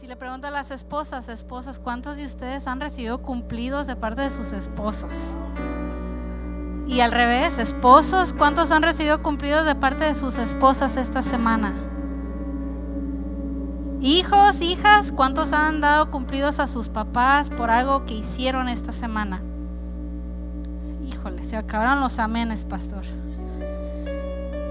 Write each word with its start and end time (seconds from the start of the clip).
Si 0.00 0.06
le 0.06 0.16
pregunto 0.16 0.46
a 0.46 0.50
las 0.50 0.70
esposas, 0.70 1.28
esposas, 1.28 1.78
¿cuántos 1.78 2.16
de 2.16 2.24
ustedes 2.24 2.66
han 2.66 2.80
recibido 2.80 3.18
cumplidos 3.20 3.86
de 3.86 3.96
parte 3.96 4.22
de 4.22 4.30
sus 4.30 4.52
esposos? 4.52 5.36
Y 6.86 7.00
al 7.00 7.12
revés, 7.12 7.58
esposos, 7.58 8.32
¿cuántos 8.32 8.70
han 8.70 8.82
recibido 8.82 9.20
cumplidos 9.20 9.66
de 9.66 9.74
parte 9.74 10.04
de 10.04 10.14
sus 10.14 10.38
esposas 10.38 10.96
esta 10.96 11.22
semana? 11.22 11.74
Hijos, 14.00 14.62
hijas, 14.62 15.12
¿cuántos 15.12 15.52
han 15.52 15.82
dado 15.82 16.10
cumplidos 16.10 16.60
a 16.60 16.66
sus 16.66 16.88
papás 16.88 17.50
por 17.50 17.70
algo 17.70 18.06
que 18.06 18.14
hicieron 18.14 18.70
esta 18.70 18.92
semana? 18.92 19.42
Híjole, 21.06 21.44
se 21.44 21.58
acabaron 21.58 22.00
los 22.00 22.18
amenes, 22.18 22.64
pastor. 22.64 23.04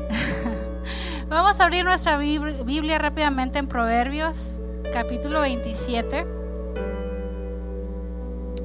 Vamos 1.30 1.60
a 1.60 1.66
abrir 1.66 1.86
nuestra 1.86 2.18
Biblia 2.18 2.98
rápidamente 2.98 3.60
en 3.60 3.68
Proverbios, 3.68 4.56
capítulo 4.92 5.42
27. 5.42 6.26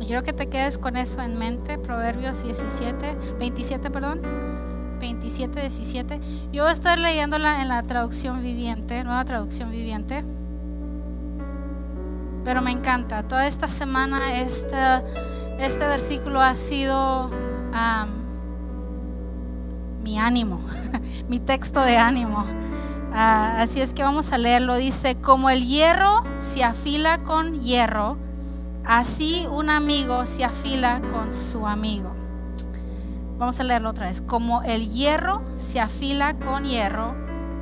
Quiero 0.07 0.23
que 0.23 0.33
te 0.33 0.49
quedes 0.49 0.79
con 0.79 0.97
eso 0.97 1.23
en 1.23 1.39
mente, 1.39 1.79
Proverbios 1.79 2.43
17, 2.43 3.17
27, 3.39 3.91
perdón. 3.91 4.21
27, 5.01 5.61
17. 5.61 6.21
Yo 6.53 6.63
voy 6.63 6.71
a 6.71 6.73
estar 6.73 6.99
leyéndola 6.99 7.61
en 7.63 7.69
la 7.69 7.83
traducción 7.83 8.43
viviente, 8.43 9.03
nueva 9.05 9.25
traducción 9.25 9.71
viviente. 9.71 10.25
Pero 12.45 12.63
me 12.63 12.71
encanta. 12.71 13.23
Toda 13.23 13.47
esta 13.47 13.69
semana 13.69 14.41
este, 14.41 14.77
este 15.59 15.87
versículo 15.87 16.41
ha 16.41 16.55
sido 16.55 17.31
mi 20.03 20.19
ánimo, 20.19 20.61
mi 21.29 21.41
texto 21.41 21.81
de 21.81 21.97
ánimo. 21.97 22.45
Ah, 23.17 23.61
así 23.61 23.81
es 23.81 23.95
que 23.95 24.03
vamos 24.03 24.33
a 24.33 24.39
leerlo. 24.39 24.75
Dice, 24.75 25.15
como 25.15 25.49
el 25.49 25.69
hierro 25.69 26.25
se 26.37 26.65
afila 26.65 27.23
con 27.23 27.61
hierro, 27.61 28.17
así 28.85 29.47
un 29.49 29.71
amigo 29.71 30.27
se 30.27 30.43
afila 30.43 31.01
con 31.13 31.33
su 31.33 31.65
amigo. 31.65 32.11
Vamos 33.39 33.61
a 33.61 33.63
leerlo 33.63 33.91
otra 33.91 34.09
vez. 34.09 34.21
Como 34.21 34.63
el 34.65 34.91
hierro 34.91 35.45
se 35.57 35.79
afila 35.79 36.35
con 36.35 36.65
hierro, 36.65 37.15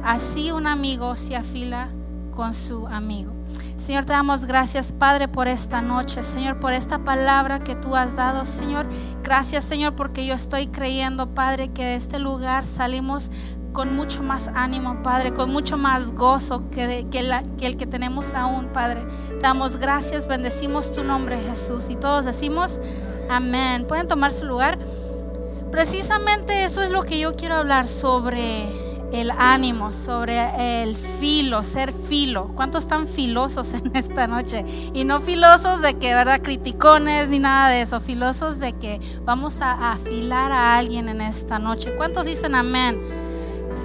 así 0.03 0.51
un 0.51 0.67
amigo 0.67 1.17
se 1.17 1.37
afila 1.37 1.91
con 2.35 2.55
su 2.55 2.87
amigo. 2.87 3.35
Señor, 3.77 4.07
te 4.07 4.15
damos 4.15 4.47
gracias, 4.47 4.91
Padre, 4.91 5.29
por 5.29 5.49
esta 5.49 5.83
noche. 5.83 6.23
Señor, 6.23 6.61
por 6.61 6.73
esta 6.73 7.01
palabra 7.01 7.59
que 7.59 7.75
tú 7.75 7.95
has 7.95 8.17
dado, 8.17 8.47
Señor. 8.47 8.87
Gracias, 9.23 9.65
Señor, 9.65 9.97
porque 9.97 10.25
yo 10.25 10.35
estoy 10.35 10.69
creyendo, 10.69 11.35
Padre, 11.35 11.69
que 11.69 11.85
de 11.85 11.97
este 11.97 12.19
lugar 12.19 12.65
salimos 12.65 13.31
con 13.73 13.95
mucho 13.97 14.23
más 14.23 14.51
ánimo, 14.55 15.03
Padre, 15.03 15.33
con 15.33 15.51
mucho 15.51 15.77
más 15.77 16.13
gozo 16.13 16.69
que, 16.71 17.07
que, 17.11 17.67
el 17.67 17.77
que 17.77 17.87
tenemos 17.87 18.35
aún, 18.35 18.67
Padre. 18.67 19.05
Damos 19.41 19.79
gracias, 19.79 20.29
bendecimos 20.29 20.93
tu 20.93 21.05
nombre, 21.05 21.39
Jesús. 21.41 21.91
Y 21.91 21.97
todos 21.97 22.25
decimos, 22.25 22.81
amén. 23.31 23.87
Pueden 23.87 24.09
tomar 24.09 24.33
su 24.33 24.47
lugar. 24.47 24.79
Precisamente 25.71 26.65
eso 26.65 26.83
es 26.83 26.91
lo 26.91 27.03
que 27.03 27.19
yo 27.19 27.35
quiero 27.35 27.55
hablar 27.55 27.87
sobre 27.87 28.69
el 29.13 29.31
ánimo, 29.31 29.93
sobre 29.93 30.83
el 30.83 30.97
filo, 30.97 31.63
ser 31.63 31.93
filo. 31.93 32.49
¿Cuántos 32.55 32.85
están 32.85 33.07
filosos 33.07 33.73
en 33.73 33.91
esta 33.97 34.27
noche? 34.27 34.65
Y 34.93 35.05
no 35.05 35.21
filosos 35.21 35.81
de 35.81 35.95
que, 35.95 36.15
¿verdad? 36.15 36.41
Criticones 36.43 37.29
ni 37.29 37.39
nada 37.39 37.71
de 37.71 37.83
eso. 37.83 38.01
Filosos 38.01 38.59
de 38.59 38.75
que 38.75 39.01
vamos 39.25 39.61
a 39.61 39.93
afilar 39.93 40.53
a 40.53 40.77
alguien 40.77 41.09
en 41.09 41.21
esta 41.23 41.59
noche. 41.59 41.95
¿Cuántos 41.97 42.27
dicen 42.27 42.55
amén? 42.55 43.01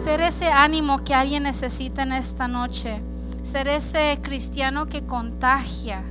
Ser 0.08 0.22
ese 0.22 0.50
ánimo 0.50 1.04
que 1.04 1.14
alguien 1.14 1.44
necesita 1.44 2.04
en 2.04 2.14
esta 2.14 2.48
noche. 2.48 3.02
Ser 3.44 3.68
ese 3.68 4.18
cristiano 4.22 4.86
que 4.86 5.06
contagia 5.06 6.02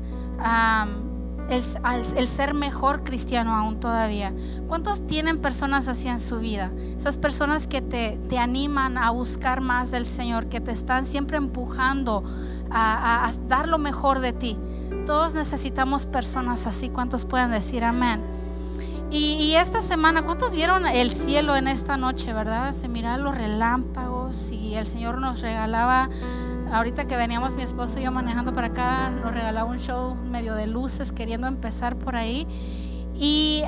el, 1.49 2.27
ser 2.29 2.53
mejor 2.53 3.05
cristiano 3.05 3.57
aún 3.57 3.81
todavía. 3.81 4.35
¿Cuántos 4.69 5.07
tienen 5.07 5.39
personas 5.39 5.89
así 5.89 6.09
en 6.09 6.21
su 6.21 6.41
vida? 6.41 6.71
Esas 6.95 7.17
personas 7.17 7.67
que 7.67 7.81
te, 7.81 8.19
te 8.29 8.39
animan 8.39 8.99
a 8.99 9.13
buscar 9.13 9.63
más 9.63 9.93
del 9.93 10.05
Señor, 10.05 10.51
que 10.51 10.61
te 10.61 10.73
están 10.73 11.07
siempre 11.07 11.39
empujando 11.39 12.23
a, 12.71 13.31
dar 13.49 13.67
lo 13.67 13.79
mejor 13.79 14.21
de 14.21 14.35
ti. 14.35 14.59
Todos 15.07 15.33
necesitamos 15.33 16.05
personas 16.05 16.67
así. 16.67 16.91
¿Cuántos 16.91 17.25
pueden 17.25 17.51
decir 17.51 17.83
amén? 17.83 18.36
Y, 19.11 19.55
esta 19.55 19.81
semana, 19.81 20.23
¿cuántos 20.23 20.53
vieron 20.53 20.87
el 20.87 21.13
cielo 21.13 21.57
en 21.57 21.69
esta 21.69 21.97
noche, 21.97 22.33
verdad? 22.33 22.73
Se 22.73 22.89
miraban 22.89 23.23
los 23.23 23.37
relámpagos 23.37 24.51
y 24.51 24.75
el 24.75 24.85
Señor 24.85 25.21
nos 25.21 25.41
regalaba 25.41 26.11
Ahorita 26.73 27.07
que 27.07 27.17
veníamos 27.17 27.55
mi 27.55 27.63
esposo 27.63 28.01
y 28.01 28.03
yo 28.03 28.11
manejando 28.11 28.53
para 28.53 28.69
acá, 28.69 29.11
nos 29.11 29.33
regalaba 29.33 29.71
un 29.71 29.79
show 29.79 30.17
medio 30.17 30.55
de 30.55 30.67
luces, 30.67 31.13
queriendo 31.13 31.47
empezar 31.47 31.97
por 31.97 32.17
ahí. 32.17 32.47
Y 33.15 33.63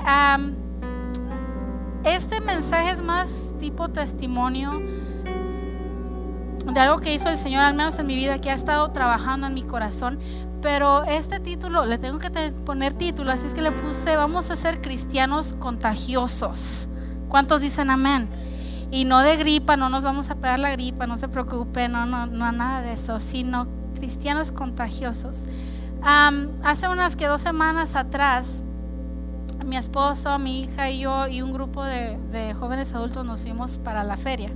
este 2.04 2.40
mensaje 2.40 2.90
es 2.90 3.02
más 3.02 3.54
tipo 3.58 3.88
testimonio 3.88 4.82
de 6.66 6.80
algo 6.80 6.98
que 6.98 7.14
hizo 7.14 7.28
el 7.28 7.36
Señor, 7.36 7.62
al 7.62 7.74
menos 7.74 7.98
en 7.98 8.06
mi 8.08 8.16
vida, 8.16 8.40
que 8.40 8.50
ha 8.50 8.54
estado 8.54 8.90
trabajando 8.90 9.46
en 9.46 9.54
mi 9.54 9.62
corazón. 9.62 10.18
Pero 10.60 11.04
este 11.04 11.38
título, 11.38 11.84
le 11.84 11.98
tengo 11.98 12.18
que 12.18 12.30
poner 12.64 12.94
título, 12.94 13.30
así 13.30 13.46
es 13.46 13.54
que 13.54 13.62
le 13.62 13.70
puse, 13.70 14.16
vamos 14.16 14.50
a 14.50 14.56
ser 14.56 14.80
cristianos 14.80 15.54
contagiosos. 15.58 16.88
¿Cuántos 17.28 17.60
dicen 17.60 17.90
amén? 17.90 18.28
Y 18.90 19.04
no 19.04 19.20
de 19.20 19.36
gripa, 19.36 19.76
no 19.76 19.88
nos 19.88 20.02
vamos 20.02 20.30
a 20.30 20.34
pegar 20.34 20.58
la 20.58 20.72
gripa, 20.72 21.06
no 21.06 21.16
se 21.16 21.28
preocupe, 21.28 21.88
no, 21.88 22.06
no, 22.06 22.26
no 22.26 22.50
nada 22.50 22.80
de 22.80 22.92
eso, 22.92 23.20
sino 23.20 23.68
cristianos 23.94 24.50
contagiosos. 24.50 25.46
hace 26.02 26.88
unas 26.88 27.14
que 27.14 27.26
dos 27.26 27.40
semanas 27.40 27.94
atrás, 27.94 28.64
mi 29.64 29.76
esposo, 29.76 30.38
mi 30.38 30.62
hija 30.62 30.90
y 30.90 31.00
yo 31.00 31.28
y 31.28 31.42
un 31.42 31.52
grupo 31.52 31.84
de 31.84 32.54
jóvenes 32.58 32.94
adultos 32.94 33.24
nos 33.24 33.42
fuimos 33.42 33.78
para 33.78 34.02
la 34.02 34.16
feria. 34.16 34.50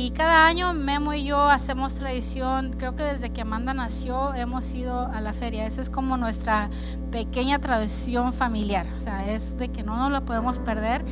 Y 0.00 0.12
cada 0.12 0.46
año 0.46 0.74
Memo 0.74 1.12
y 1.12 1.24
yo 1.24 1.50
hacemos 1.50 1.94
tradición, 1.94 2.72
creo 2.78 2.94
que 2.94 3.02
desde 3.02 3.30
que 3.30 3.40
Amanda 3.40 3.74
nació 3.74 4.32
hemos 4.32 4.72
ido 4.72 5.08
a 5.08 5.20
la 5.20 5.32
feria. 5.32 5.66
Esa 5.66 5.82
es 5.82 5.90
como 5.90 6.16
nuestra 6.16 6.70
pequeña 7.10 7.58
tradición 7.58 8.32
familiar, 8.32 8.86
o 8.96 9.00
sea, 9.00 9.28
es 9.28 9.58
de 9.58 9.70
que 9.70 9.82
no 9.82 9.96
nos 9.96 10.12
la 10.12 10.20
podemos 10.20 10.60
perder. 10.60 11.04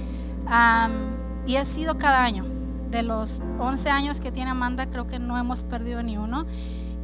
Y 1.46 1.56
ha 1.56 1.64
sido 1.64 1.98
cada 1.98 2.22
año. 2.22 2.44
De 2.88 3.02
los 3.02 3.42
11 3.58 3.90
años 3.90 4.20
que 4.20 4.30
tiene 4.30 4.52
Amanda, 4.52 4.86
creo 4.86 5.08
que 5.08 5.18
no 5.18 5.36
hemos 5.36 5.64
perdido 5.64 6.04
ni 6.04 6.16
uno. 6.16 6.46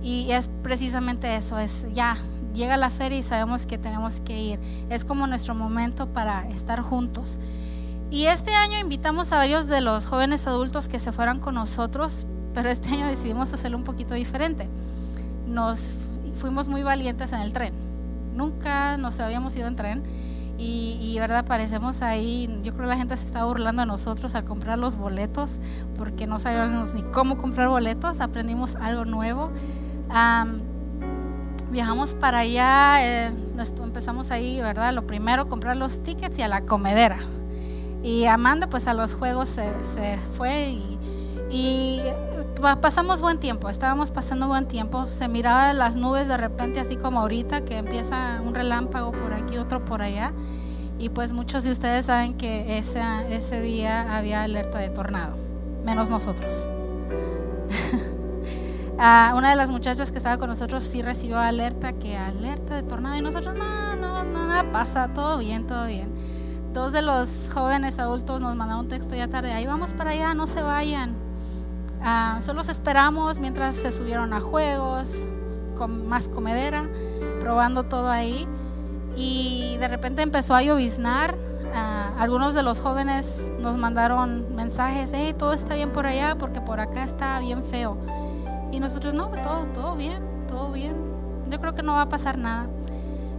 Y 0.04 0.30
es 0.30 0.50
precisamente 0.62 1.34
eso, 1.34 1.58
es 1.58 1.88
ya, 1.92 2.16
llega 2.54 2.76
la 2.76 2.90
feria 2.90 3.18
y 3.18 3.24
sabemos 3.24 3.66
que 3.66 3.76
tenemos 3.76 4.20
que 4.20 4.40
ir. 4.40 4.60
Es 4.88 5.04
como 5.04 5.26
nuestro 5.26 5.56
momento 5.56 6.12
para 6.12 6.48
estar 6.48 6.80
juntos. 6.80 7.40
Y 8.12 8.26
este 8.26 8.54
año 8.54 8.78
invitamos 8.78 9.32
a 9.32 9.36
varios 9.36 9.68
de 9.68 9.80
los 9.80 10.04
jóvenes 10.04 10.46
adultos 10.46 10.86
que 10.86 10.98
se 10.98 11.12
fueran 11.12 11.40
con 11.40 11.54
nosotros, 11.54 12.26
pero 12.52 12.68
este 12.68 12.90
año 12.90 13.06
decidimos 13.06 13.54
hacerlo 13.54 13.78
un 13.78 13.84
poquito 13.84 14.12
diferente. 14.12 14.68
Nos 15.46 15.94
fuimos 16.34 16.68
muy 16.68 16.82
valientes 16.82 17.32
en 17.32 17.40
el 17.40 17.54
tren. 17.54 17.72
Nunca 18.34 18.98
nos 18.98 19.18
habíamos 19.18 19.56
ido 19.56 19.66
en 19.66 19.76
tren 19.76 20.02
y, 20.58 21.16
verdad, 21.20 21.46
parecemos 21.46 22.02
ahí, 22.02 22.54
yo 22.62 22.74
creo 22.74 22.84
que 22.84 22.90
la 22.90 22.98
gente 22.98 23.16
se 23.16 23.24
está 23.24 23.46
burlando 23.46 23.80
de 23.80 23.86
nosotros 23.86 24.34
al 24.34 24.44
comprar 24.44 24.78
los 24.78 24.96
boletos, 24.96 25.58
porque 25.96 26.26
no 26.26 26.38
sabíamos 26.38 26.92
ni 26.92 27.02
cómo 27.02 27.38
comprar 27.38 27.70
boletos, 27.70 28.20
aprendimos 28.20 28.76
algo 28.76 29.06
nuevo. 29.06 29.50
viajamos 31.70 32.14
para 32.14 32.40
allá, 32.40 32.98
eh, 33.02 33.32
empezamos 33.82 34.30
ahí, 34.30 34.60
¿verdad? 34.60 34.92
Lo 34.92 35.06
primero, 35.06 35.48
comprar 35.48 35.78
los 35.78 36.02
tickets 36.02 36.38
y 36.38 36.42
a 36.42 36.48
la 36.48 36.66
comedera. 36.66 37.16
Y 38.02 38.24
Amanda, 38.26 38.68
pues 38.68 38.88
a 38.88 38.94
los 38.94 39.14
juegos 39.14 39.48
se, 39.48 39.72
se 39.94 40.18
fue 40.36 40.70
y, 40.70 40.98
y 41.50 42.00
pasamos 42.80 43.20
buen 43.20 43.38
tiempo, 43.38 43.68
estábamos 43.68 44.10
pasando 44.10 44.48
buen 44.48 44.66
tiempo. 44.66 45.06
Se 45.06 45.28
miraba 45.28 45.72
las 45.72 45.96
nubes 45.96 46.28
de 46.28 46.36
repente, 46.36 46.80
así 46.80 46.96
como 46.96 47.20
ahorita, 47.20 47.64
que 47.64 47.78
empieza 47.78 48.40
un 48.44 48.54
relámpago 48.54 49.12
por 49.12 49.32
aquí, 49.32 49.56
otro 49.58 49.84
por 49.84 50.02
allá. 50.02 50.32
Y 50.98 51.08
pues 51.08 51.32
muchos 51.32 51.64
de 51.64 51.72
ustedes 51.72 52.06
saben 52.06 52.34
que 52.34 52.78
ese, 52.78 53.02
ese 53.30 53.60
día 53.60 54.16
había 54.16 54.42
alerta 54.42 54.78
de 54.78 54.88
tornado, 54.88 55.36
menos 55.84 56.10
nosotros. 56.10 56.68
Ah, 59.04 59.32
una 59.34 59.50
de 59.50 59.56
las 59.56 59.68
muchachas 59.68 60.12
que 60.12 60.18
estaba 60.18 60.38
con 60.38 60.48
nosotros 60.48 60.84
sí 60.84 61.02
recibió 61.02 61.36
alerta, 61.36 61.92
que 61.92 62.16
alerta 62.16 62.76
de 62.76 62.84
tornado, 62.84 63.16
y 63.16 63.20
nosotros, 63.20 63.52
no, 63.56 63.96
no, 63.96 64.22
no, 64.22 64.46
nada 64.46 64.70
pasa, 64.70 65.08
todo 65.08 65.38
bien, 65.38 65.66
todo 65.66 65.88
bien. 65.88 66.08
Dos 66.72 66.92
de 66.92 67.02
los 67.02 67.50
jóvenes 67.52 67.98
adultos 67.98 68.40
nos 68.40 68.56
mandaron 68.56 68.84
un 68.84 68.88
texto 68.88 69.14
ya 69.14 69.28
tarde, 69.28 69.52
ahí 69.52 69.66
vamos 69.66 69.92
para 69.92 70.10
allá, 70.10 70.32
no 70.32 70.46
se 70.46 70.62
vayan. 70.62 71.14
Ah, 72.02 72.38
solo 72.40 72.62
esperamos 72.62 73.38
mientras 73.40 73.76
se 73.76 73.92
subieron 73.92 74.32
a 74.32 74.40
juegos, 74.40 75.26
con 75.76 76.08
más 76.08 76.28
comedera, 76.28 76.88
probando 77.40 77.84
todo 77.84 78.08
ahí. 78.08 78.48
Y 79.16 79.76
de 79.80 79.88
repente 79.88 80.22
empezó 80.22 80.54
a 80.54 80.62
lloviznar. 80.62 81.34
Ah, 81.74 82.12
algunos 82.18 82.54
de 82.54 82.62
los 82.62 82.80
jóvenes 82.80 83.52
nos 83.60 83.76
mandaron 83.76 84.56
mensajes, 84.56 85.12
hey, 85.14 85.34
todo 85.38 85.52
está 85.52 85.74
bien 85.74 85.90
por 85.90 86.06
allá 86.06 86.36
porque 86.38 86.62
por 86.62 86.80
acá 86.80 87.04
está 87.04 87.38
bien 87.40 87.62
feo. 87.62 87.98
Y 88.70 88.80
nosotros, 88.80 89.12
no, 89.12 89.28
todo, 89.42 89.66
todo 89.74 89.94
bien, 89.94 90.22
todo 90.48 90.72
bien. 90.72 90.96
Yo 91.50 91.60
creo 91.60 91.74
que 91.74 91.82
no 91.82 91.92
va 91.92 92.02
a 92.02 92.08
pasar 92.08 92.38
nada. 92.38 92.66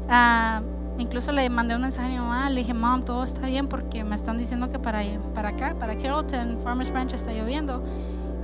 Ah, 0.07 0.61
incluso 0.97 1.31
le 1.31 1.49
mandé 1.49 1.75
un 1.75 1.81
mensaje 1.81 2.09
a 2.09 2.11
mi 2.11 2.17
mamá, 2.17 2.49
le 2.49 2.61
dije, 2.61 2.73
mom, 2.73 3.03
todo 3.03 3.23
está 3.23 3.41
bien 3.47 3.67
porque 3.67 4.03
me 4.03 4.15
están 4.15 4.37
diciendo 4.37 4.69
que 4.69 4.79
para, 4.79 5.01
para 5.33 5.49
acá, 5.49 5.75
para 5.79 5.97
Carrollton, 5.97 6.59
Farmers 6.63 6.91
Branch 6.91 7.13
está 7.13 7.31
lloviendo. 7.33 7.83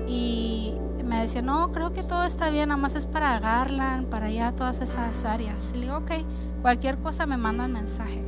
Y 0.07 0.73
me 1.05 1.21
decía, 1.21 1.41
no, 1.41 1.71
creo 1.71 1.91
que 1.91 2.03
todo 2.03 2.23
está 2.23 2.49
bien, 2.49 2.69
nada 2.69 2.81
más 2.81 2.95
es 2.95 3.07
para 3.07 3.39
Garland, 3.39 4.07
para 4.07 4.27
allá, 4.27 4.51
todas 4.55 4.81
esas 4.81 5.25
áreas. 5.25 5.71
Y 5.73 5.77
le 5.77 5.85
digo, 5.85 5.97
ok, 5.97 6.11
cualquier 6.61 6.97
cosa 6.97 7.25
me 7.25 7.37
mandan 7.37 7.73
mensaje. 7.73 8.23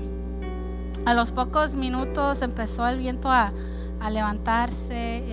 A 1.06 1.14
los 1.14 1.32
pocos 1.32 1.74
minutos 1.74 2.42
empezó 2.42 2.88
el 2.88 2.98
viento 2.98 3.32
a, 3.32 3.52
a 4.00 4.10
levantarse, 4.10 5.24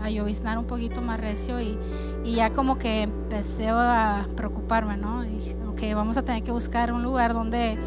a, 0.00 0.04
a, 0.04 0.10
lloviznar 0.10 0.58
un 0.58 0.64
poquito 0.64 1.02
más 1.02 1.20
recio 1.20 1.60
y, 1.60 1.78
y, 2.24 2.36
ya 2.36 2.52
como 2.52 2.78
que 2.78 3.02
empecé 3.02 3.68
a 3.68 4.26
preocuparme, 4.36 4.96
¿no? 4.96 5.24
Y 5.24 5.28
dije, 5.28 5.56
ok, 5.66 5.80
vamos 5.94 6.16
a 6.16 6.22
tener 6.22 6.42
que 6.42 6.50
buscar 6.50 6.92
un 6.92 7.02
lugar 7.02 7.34
donde 7.34 7.78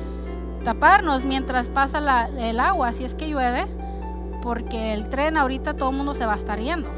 taparnos 0.64 1.26
mientras 1.26 1.70
pasa 1.70 2.28
el 2.38 2.60
agua, 2.60 2.94
si 2.94 3.04
es 3.04 3.16
que 3.16 3.30
llueve, 3.30 3.66
porque 4.42 4.94
el 4.94 5.10
tren 5.10 5.38
ahorita 5.38 5.76
todo 5.76 5.92
el 5.92 5.98
mundo 5.98 6.14
se 6.14 6.26
va 6.26 6.34
a 6.34 6.36
estar 6.36 6.60
yendo. 6.60 6.90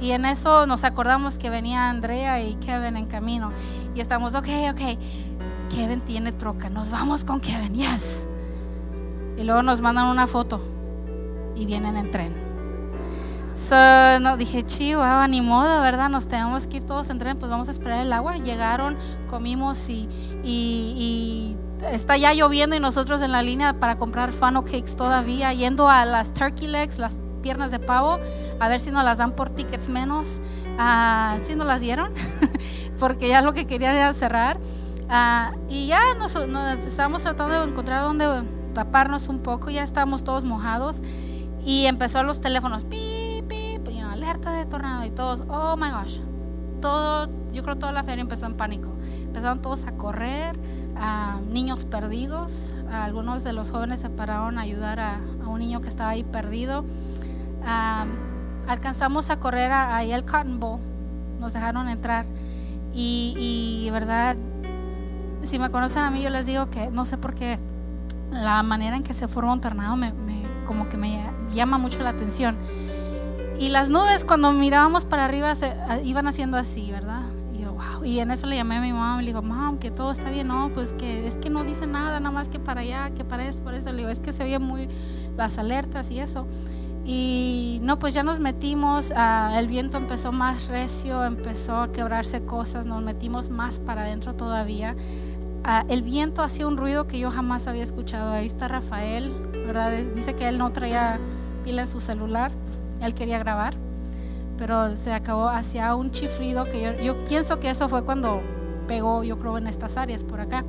Y 0.00 0.12
en 0.12 0.24
eso 0.24 0.66
nos 0.66 0.84
acordamos 0.84 1.36
que 1.36 1.50
venía 1.50 1.90
Andrea 1.90 2.42
y 2.42 2.54
Kevin 2.54 2.96
en 2.96 3.06
camino. 3.06 3.52
Y 3.94 4.00
estamos, 4.00 4.34
ok, 4.34 4.48
ok, 4.70 4.98
Kevin 5.68 6.00
tiene 6.00 6.32
troca, 6.32 6.70
nos 6.70 6.90
vamos 6.90 7.24
con 7.24 7.40
Kevin, 7.40 7.74
yes. 7.74 8.28
Y 9.36 9.44
luego 9.44 9.62
nos 9.62 9.80
mandan 9.80 10.06
una 10.06 10.26
foto 10.26 10.60
y 11.54 11.66
vienen 11.66 11.96
en 11.96 12.10
tren. 12.10 12.49
So, 13.68 14.18
no, 14.20 14.38
dije, 14.38 14.64
chihuahua, 14.64 15.28
ni 15.28 15.42
modo, 15.42 15.82
¿verdad? 15.82 16.08
Nos 16.08 16.26
tenemos 16.26 16.66
que 16.66 16.78
ir 16.78 16.86
todos 16.86 17.10
en 17.10 17.18
tren, 17.18 17.36
pues 17.36 17.50
vamos 17.50 17.68
a 17.68 17.70
esperar 17.70 18.00
el 18.00 18.12
agua. 18.12 18.38
Llegaron, 18.38 18.96
comimos 19.28 19.88
y, 19.90 21.56
está 21.92 22.16
ya 22.16 22.32
lloviendo 22.32 22.74
y 22.74 22.80
nosotros 22.80 23.20
en 23.20 23.32
la 23.32 23.42
línea 23.42 23.78
para 23.78 23.98
comprar 23.98 24.32
funnel 24.32 24.64
cakes 24.64 24.96
todavía, 24.96 25.52
yendo 25.52 25.88
a 25.90 26.04
las 26.06 26.32
turkey 26.32 26.68
legs, 26.68 26.98
las 26.98 27.20
piernas 27.42 27.70
de 27.70 27.78
pavo, 27.78 28.18
a 28.58 28.68
ver 28.68 28.80
si 28.80 28.90
nos 28.90 29.04
las 29.04 29.18
dan 29.18 29.32
por 29.32 29.50
tickets 29.50 29.88
menos. 29.88 30.40
Uh, 30.78 31.38
si 31.46 31.54
nos 31.54 31.66
las 31.66 31.80
dieron, 31.80 32.12
porque 32.98 33.28
ya 33.28 33.42
lo 33.42 33.52
que 33.52 33.66
querían 33.66 33.94
era 33.94 34.14
cerrar. 34.14 34.58
Uh, 34.58 35.54
y 35.68 35.86
ya 35.88 36.00
nos, 36.18 36.34
nos, 36.48 36.78
estábamos 36.78 37.22
tratando 37.22 37.60
de 37.60 37.70
encontrar 37.70 38.02
donde 38.02 38.26
taparnos 38.74 39.28
un 39.28 39.40
poco, 39.40 39.68
ya 39.68 39.82
estábamos 39.82 40.24
todos 40.24 40.44
mojados. 40.44 41.02
Y 41.62 41.84
empezó 41.84 42.22
los 42.22 42.40
teléfonos, 42.40 42.84
know, 42.84 43.09
alerta 44.22 44.52
de 44.52 44.66
tornado 44.66 45.04
y 45.04 45.10
todos, 45.10 45.44
oh 45.48 45.76
my 45.76 45.90
gosh. 45.90 46.20
Todo, 46.80 47.28
yo 47.52 47.62
creo 47.62 47.76
toda 47.76 47.92
la 47.92 48.02
feria 48.02 48.22
empezó 48.22 48.46
en 48.46 48.54
pánico. 48.54 48.90
Empezaron 49.22 49.60
todos 49.60 49.86
a 49.86 49.92
correr, 49.92 50.58
a 50.96 51.40
niños 51.50 51.84
perdidos. 51.84 52.74
A 52.90 53.04
algunos 53.04 53.44
de 53.44 53.52
los 53.52 53.70
jóvenes 53.70 54.00
se 54.00 54.10
pararon 54.10 54.58
a 54.58 54.62
ayudar 54.62 55.00
a, 55.00 55.20
a 55.44 55.48
un 55.48 55.58
niño 55.58 55.80
que 55.80 55.88
estaba 55.88 56.10
ahí 56.10 56.24
perdido. 56.24 56.84
Alcanzamos 58.68 59.30
a 59.30 59.40
correr 59.40 59.72
ahí 59.72 60.12
al 60.12 60.24
Cotton 60.24 60.60
Bowl, 60.60 60.80
nos 61.40 61.52
dejaron 61.52 61.88
entrar 61.88 62.24
y, 62.94 63.34
y, 63.36 63.90
verdad, 63.90 64.36
si 65.42 65.58
me 65.58 65.70
conocen 65.70 66.02
a 66.02 66.10
mí 66.10 66.22
yo 66.22 66.30
les 66.30 66.46
digo 66.46 66.70
que 66.70 66.90
no 66.90 67.04
sé 67.04 67.16
por 67.18 67.34
qué 67.34 67.58
la 68.30 68.62
manera 68.62 68.96
en 68.96 69.02
que 69.02 69.12
se 69.12 69.26
forma 69.26 69.52
un 69.52 69.60
tornado 69.60 69.96
me, 69.96 70.12
me, 70.12 70.44
como 70.66 70.88
que 70.88 70.96
me 70.96 71.20
llama 71.52 71.78
mucho 71.78 72.00
la 72.02 72.10
atención 72.10 72.56
y 73.60 73.68
las 73.68 73.90
nubes 73.90 74.24
cuando 74.24 74.52
mirábamos 74.52 75.04
para 75.04 75.26
arriba 75.26 75.54
se, 75.54 75.76
iban 76.02 76.26
haciendo 76.26 76.56
así, 76.56 76.90
¿verdad? 76.90 77.24
Y 77.52 77.58
yo, 77.58 77.74
wow, 77.74 78.02
y 78.02 78.18
en 78.18 78.30
eso 78.30 78.46
le 78.46 78.56
llamé 78.56 78.76
a 78.76 78.80
mi 78.80 78.90
mamá 78.90 79.20
y 79.20 79.26
le 79.26 79.32
digo, 79.32 79.42
mam, 79.42 79.76
que 79.76 79.90
todo 79.90 80.12
está 80.12 80.30
bien, 80.30 80.48
no, 80.48 80.70
pues 80.72 80.94
que 80.94 81.26
es 81.26 81.36
que 81.36 81.50
no 81.50 81.62
dice 81.62 81.86
nada, 81.86 82.18
nada 82.20 82.34
más 82.34 82.48
que 82.48 82.58
para 82.58 82.80
allá, 82.80 83.10
que 83.14 83.22
para 83.22 83.46
esto, 83.46 83.62
por 83.62 83.74
eso, 83.74 83.92
le 83.92 83.98
digo, 83.98 84.08
es 84.08 84.18
que 84.18 84.32
se 84.32 84.44
oye 84.44 84.58
muy 84.58 84.88
las 85.36 85.58
alertas 85.58 86.10
y 86.10 86.20
eso. 86.20 86.46
Y 87.04 87.80
no, 87.82 87.98
pues 87.98 88.14
ya 88.14 88.22
nos 88.22 88.40
metimos, 88.40 89.10
uh, 89.10 89.54
el 89.58 89.68
viento 89.68 89.98
empezó 89.98 90.32
más 90.32 90.68
recio, 90.68 91.22
empezó 91.24 91.82
a 91.82 91.92
quebrarse 91.92 92.46
cosas, 92.46 92.86
nos 92.86 93.02
metimos 93.02 93.50
más 93.50 93.78
para 93.78 94.02
adentro 94.02 94.34
todavía. 94.34 94.96
Uh, 95.66 95.92
el 95.92 96.00
viento 96.00 96.42
hacía 96.42 96.66
un 96.66 96.78
ruido 96.78 97.06
que 97.06 97.18
yo 97.18 97.30
jamás 97.30 97.66
había 97.66 97.82
escuchado. 97.82 98.32
Ahí 98.32 98.46
está 98.46 98.68
Rafael, 98.68 99.30
¿verdad? 99.66 99.92
Dice 100.14 100.34
que 100.34 100.48
él 100.48 100.56
no 100.56 100.70
traía 100.72 101.20
pila 101.62 101.82
en 101.82 101.88
su 101.88 102.00
celular, 102.00 102.52
él 103.00 103.14
quería 103.14 103.38
grabar, 103.38 103.74
pero 104.58 104.96
se 104.96 105.12
acabó, 105.12 105.48
hacía 105.48 105.94
un 105.94 106.10
chiflido 106.10 106.64
que 106.66 106.96
yo, 107.02 107.24
pienso 107.24 107.60
que 107.60 107.70
eso 107.70 107.88
fue 107.88 108.04
cuando 108.04 108.42
pegó, 108.86 109.22
yo 109.22 109.38
creo, 109.38 109.58
en 109.58 109.66
estas 109.66 109.96
áreas 109.96 110.24
por 110.24 110.40
acá. 110.40 110.64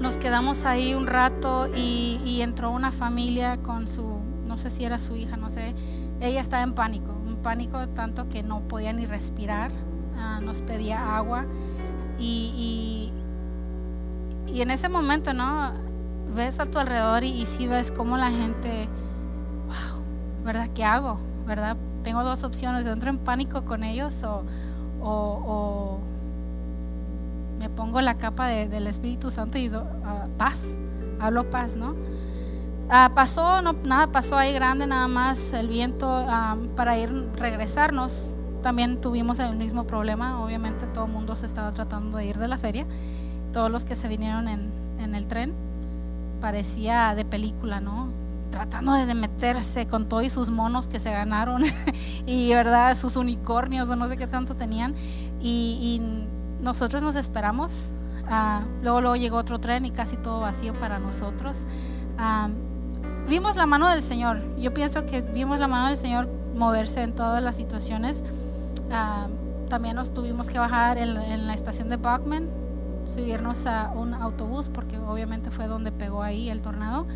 Nos 0.00 0.16
quedamos 0.16 0.64
ahí 0.64 0.94
un 0.94 1.06
rato 1.06 1.68
y, 1.76 2.40
entró 2.40 2.70
una 2.70 2.90
familia 2.90 3.58
con 3.58 3.86
su, 3.86 4.18
no 4.46 4.56
sé 4.56 4.70
si 4.70 4.82
era 4.82 4.98
su 4.98 5.14
hija, 5.14 5.36
no 5.36 5.50
sé, 5.50 5.74
ella 6.20 6.40
estaba 6.40 6.62
en 6.62 6.72
pánico, 6.72 7.12
un 7.12 7.36
pánico 7.36 7.86
tanto 7.88 8.26
que 8.30 8.42
no 8.42 8.60
podía 8.60 8.94
ni 8.94 9.04
respirar, 9.04 9.70
uh, 9.70 10.42
nos 10.42 10.62
pedía 10.62 11.16
agua 11.18 11.44
y, 12.18 13.12
y, 14.48 14.52
y, 14.54 14.62
en 14.62 14.70
ese 14.70 14.88
momento, 14.88 15.34
¿no? 15.34 15.72
Ves 16.34 16.60
a 16.60 16.66
tu 16.66 16.78
alrededor 16.78 17.22
y, 17.22 17.44
si 17.44 17.66
ves 17.66 17.92
cómo 17.92 18.16
la 18.16 18.30
gente, 18.30 18.88
¿verdad? 20.52 20.68
¿Qué 20.74 20.84
hago? 20.84 21.16
¿Verdad? 21.46 21.76
Tengo 22.02 22.24
dos 22.24 22.42
opciones, 22.42 22.84
entro 22.84 23.08
en 23.08 23.18
pánico 23.18 23.64
con 23.64 23.84
ellos 23.84 24.24
o, 24.24 26.00
me 27.60 27.68
pongo 27.68 28.00
la 28.00 28.14
capa 28.16 28.48
de, 28.48 28.66
del 28.66 28.88
Espíritu 28.88 29.30
Santo 29.30 29.58
y 29.58 29.68
uh, 29.68 29.82
paz, 30.38 30.76
hablo 31.20 31.48
paz, 31.50 31.76
¿no? 31.76 31.90
Uh, 31.90 33.14
pasó, 33.14 33.62
no, 33.62 33.74
nada 33.84 34.08
pasó 34.08 34.36
ahí 34.36 34.52
grande, 34.52 34.86
nada 34.86 35.06
más 35.06 35.52
el 35.52 35.68
viento 35.68 36.24
um, 36.24 36.68
para 36.74 36.98
ir 36.98 37.10
regresarnos. 37.36 38.34
También 38.60 39.00
tuvimos 39.00 39.38
el 39.38 39.56
mismo 39.56 39.84
problema, 39.84 40.42
obviamente 40.42 40.86
todo 40.86 41.04
el 41.04 41.12
mundo 41.12 41.36
se 41.36 41.46
estaba 41.46 41.70
tratando 41.70 42.16
de 42.18 42.24
ir 42.24 42.38
de 42.38 42.48
la 42.48 42.58
feria, 42.58 42.86
todos 43.52 43.70
los 43.70 43.84
que 43.84 43.94
se 43.94 44.08
vinieron 44.08 44.48
en, 44.48 44.72
en 44.98 45.14
el 45.14 45.28
tren, 45.28 45.52
parecía 46.40 47.14
de 47.14 47.24
película, 47.24 47.80
¿no? 47.80 48.08
Tratando 48.50 48.92
de 48.92 49.14
meterse 49.14 49.86
con 49.86 50.08
todos 50.08 50.24
y 50.24 50.30
sus 50.30 50.50
monos 50.50 50.88
que 50.88 50.98
se 50.98 51.10
ganaron 51.10 51.62
y, 52.26 52.50
¿verdad? 52.50 52.96
Sus 52.96 53.16
unicornios 53.16 53.88
o 53.88 53.96
no 53.96 54.08
sé 54.08 54.16
qué 54.16 54.26
tanto 54.26 54.54
tenían. 54.54 54.94
y, 55.40 55.78
y 55.80 56.26
nosotros 56.62 57.02
nos 57.02 57.16
esperamos. 57.16 57.90
Uh, 58.24 58.62
luego, 58.82 59.00
luego 59.00 59.16
llegó 59.16 59.36
otro 59.38 59.58
tren 59.58 59.84
y 59.84 59.90
casi 59.90 60.16
todo 60.16 60.40
vacío 60.40 60.78
para 60.78 60.98
nosotros. 60.98 61.64
Uh, 62.18 63.28
vimos 63.28 63.56
la 63.56 63.66
mano 63.66 63.88
del 63.88 64.02
Señor. 64.02 64.40
Yo 64.56 64.72
pienso 64.72 65.04
que 65.06 65.22
vimos 65.22 65.58
la 65.58 65.68
mano 65.68 65.88
del 65.88 65.96
Señor 65.96 66.28
moverse 66.54 67.02
en 67.02 67.14
todas 67.14 67.42
las 67.42 67.56
situaciones. 67.56 68.24
Uh, 68.88 69.68
también 69.68 69.96
nos 69.96 70.12
tuvimos 70.12 70.48
que 70.48 70.58
bajar 70.58 70.98
en, 70.98 71.16
en, 71.16 71.46
la 71.46 71.54
estación 71.54 71.88
de 71.88 71.96
Bachman, 71.96 72.48
subirnos 73.06 73.66
a 73.66 73.92
un 73.94 74.14
autobús 74.14 74.68
porque 74.68 74.98
obviamente 74.98 75.50
fue 75.50 75.66
donde 75.66 75.92
pegó 75.92 76.22
ahí 76.22 76.50
el 76.50 76.60
tornado. 76.62 77.06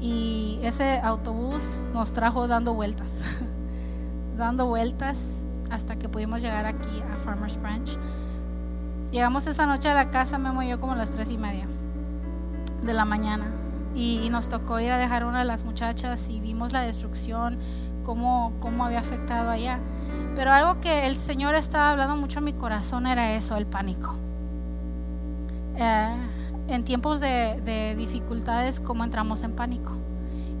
Y 0.00 0.58
ese 0.62 1.00
autobús 1.00 1.84
nos 1.92 2.12
trajo 2.12 2.48
dando 2.48 2.74
vueltas, 2.74 3.22
dando 4.36 4.66
vueltas 4.66 5.42
hasta 5.70 5.96
que 5.96 6.08
pudimos 6.08 6.42
llegar 6.42 6.66
aquí 6.66 7.02
a 7.12 7.16
Farmers 7.16 7.60
Branch. 7.60 7.98
Llegamos 9.10 9.46
esa 9.46 9.66
noche 9.66 9.88
a 9.88 9.94
la 9.94 10.10
casa, 10.10 10.38
Memo 10.38 10.62
y 10.62 10.76
como 10.76 10.94
las 10.94 11.10
tres 11.10 11.30
y 11.30 11.38
media 11.38 11.66
de 12.82 12.92
la 12.92 13.04
mañana. 13.04 13.46
Y, 13.94 14.28
nos 14.30 14.50
tocó 14.50 14.78
ir 14.78 14.92
a 14.92 14.98
dejar 14.98 15.24
una 15.24 15.38
de 15.38 15.46
las 15.46 15.64
muchachas 15.64 16.28
y 16.28 16.40
vimos 16.40 16.74
la 16.74 16.82
destrucción, 16.82 17.58
cómo, 18.04 18.52
cómo 18.60 18.84
había 18.84 18.98
afectado 18.98 19.48
allá. 19.48 19.80
Pero 20.34 20.52
algo 20.52 20.80
que 20.82 21.06
el 21.06 21.16
Señor 21.16 21.54
estaba 21.54 21.92
hablando 21.92 22.14
mucho 22.14 22.40
a 22.40 22.42
mi 22.42 22.52
corazón 22.52 23.06
era 23.06 23.32
eso, 23.34 23.56
el 23.56 23.64
pánico. 23.64 24.14
Eh, 25.76 26.14
en 26.68 26.84
tiempos 26.84 27.20
de, 27.20 27.60
de 27.64 27.94
dificultades, 27.96 28.80
cómo 28.80 29.04
entramos 29.04 29.42
en 29.42 29.52
pánico. 29.52 29.92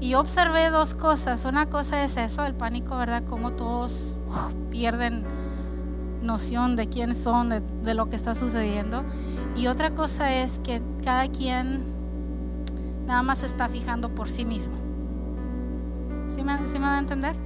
Y 0.00 0.14
observé 0.14 0.70
dos 0.70 0.94
cosas. 0.94 1.44
Una 1.44 1.66
cosa 1.66 2.04
es 2.04 2.16
eso, 2.16 2.44
el 2.44 2.54
pánico, 2.54 2.96
¿verdad? 2.96 3.22
Cómo 3.28 3.52
todos 3.52 4.16
pierden 4.70 5.24
noción 6.22 6.76
de 6.76 6.88
quién 6.88 7.14
son, 7.14 7.48
de, 7.48 7.60
de, 7.60 7.94
lo 7.94 8.08
que 8.08 8.16
está 8.16 8.34
sucediendo. 8.34 9.04
Y 9.54 9.68
otra 9.68 9.94
cosa 9.94 10.34
es 10.34 10.58
que 10.58 10.82
cada 11.02 11.28
quien 11.28 11.84
nada 13.06 13.22
más 13.22 13.38
se 13.38 13.46
está 13.46 13.68
fijando 13.68 14.14
por 14.14 14.28
sí 14.28 14.44
mismo. 14.44 14.74
¿Sí 16.26 16.42
me, 16.42 16.66
¿Sí 16.66 16.78
me 16.78 16.86
van 16.86 16.94
a 16.96 16.98
entender? 16.98 17.36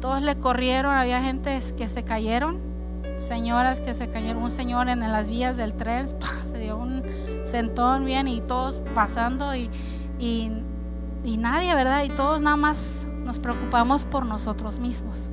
Todos 0.00 0.22
le 0.22 0.38
corrieron, 0.38 0.94
había 0.94 1.20
gente 1.20 1.58
que 1.76 1.88
se 1.88 2.04
cayeron, 2.04 2.58
señoras 3.18 3.80
que 3.80 3.94
se 3.94 4.08
cayeron, 4.08 4.42
un 4.42 4.50
señor 4.50 4.88
en 4.88 5.00
las 5.00 5.28
vías 5.28 5.56
del 5.56 5.74
tren, 5.74 6.06
¡pah! 6.20 6.44
se 6.44 6.58
dio 6.58 6.76
un 6.76 7.02
sentón 7.48 8.04
bien 8.04 8.28
y 8.28 8.40
todos 8.40 8.82
pasando 8.94 9.54
y, 9.54 9.70
y, 10.18 10.52
nadie, 11.36 11.74
¿verdad? 11.74 12.04
Y 12.04 12.10
todos 12.10 12.40
nada 12.40 12.56
más 12.56 13.06
nos 13.24 13.38
preocupamos 13.38 14.04
por 14.04 14.24
nosotros 14.24 14.78
mismos. 14.78 15.30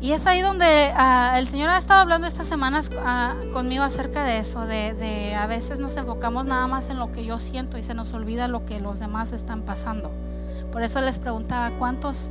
Y 0.00 0.12
es 0.12 0.26
ahí 0.26 0.40
donde 0.40 0.92
ah, 0.94 1.34
el 1.38 1.48
Señor 1.48 1.70
ha 1.70 1.76
estado 1.76 2.00
hablando 2.00 2.26
estas 2.26 2.46
semanas 2.46 2.90
ah, 3.04 3.34
conmigo 3.52 3.82
acerca 3.82 4.24
de 4.24 4.38
eso, 4.38 4.64
de, 4.64 4.94
de, 4.94 5.34
a 5.34 5.46
veces 5.46 5.80
nos 5.80 5.96
enfocamos 5.96 6.46
nada 6.46 6.66
más 6.68 6.88
en 6.88 6.98
lo 6.98 7.10
que 7.10 7.24
yo 7.24 7.38
siento 7.38 7.78
y 7.78 7.82
se 7.82 7.94
nos 7.94 8.14
olvida 8.14 8.46
lo 8.46 8.64
que 8.64 8.80
los 8.80 9.00
demás 9.00 9.32
están 9.32 9.62
pasando. 9.62 10.10
Por 10.72 10.82
eso 10.82 11.00
les 11.00 11.18
preguntaba, 11.18 11.76
¿cuántos 11.76 12.28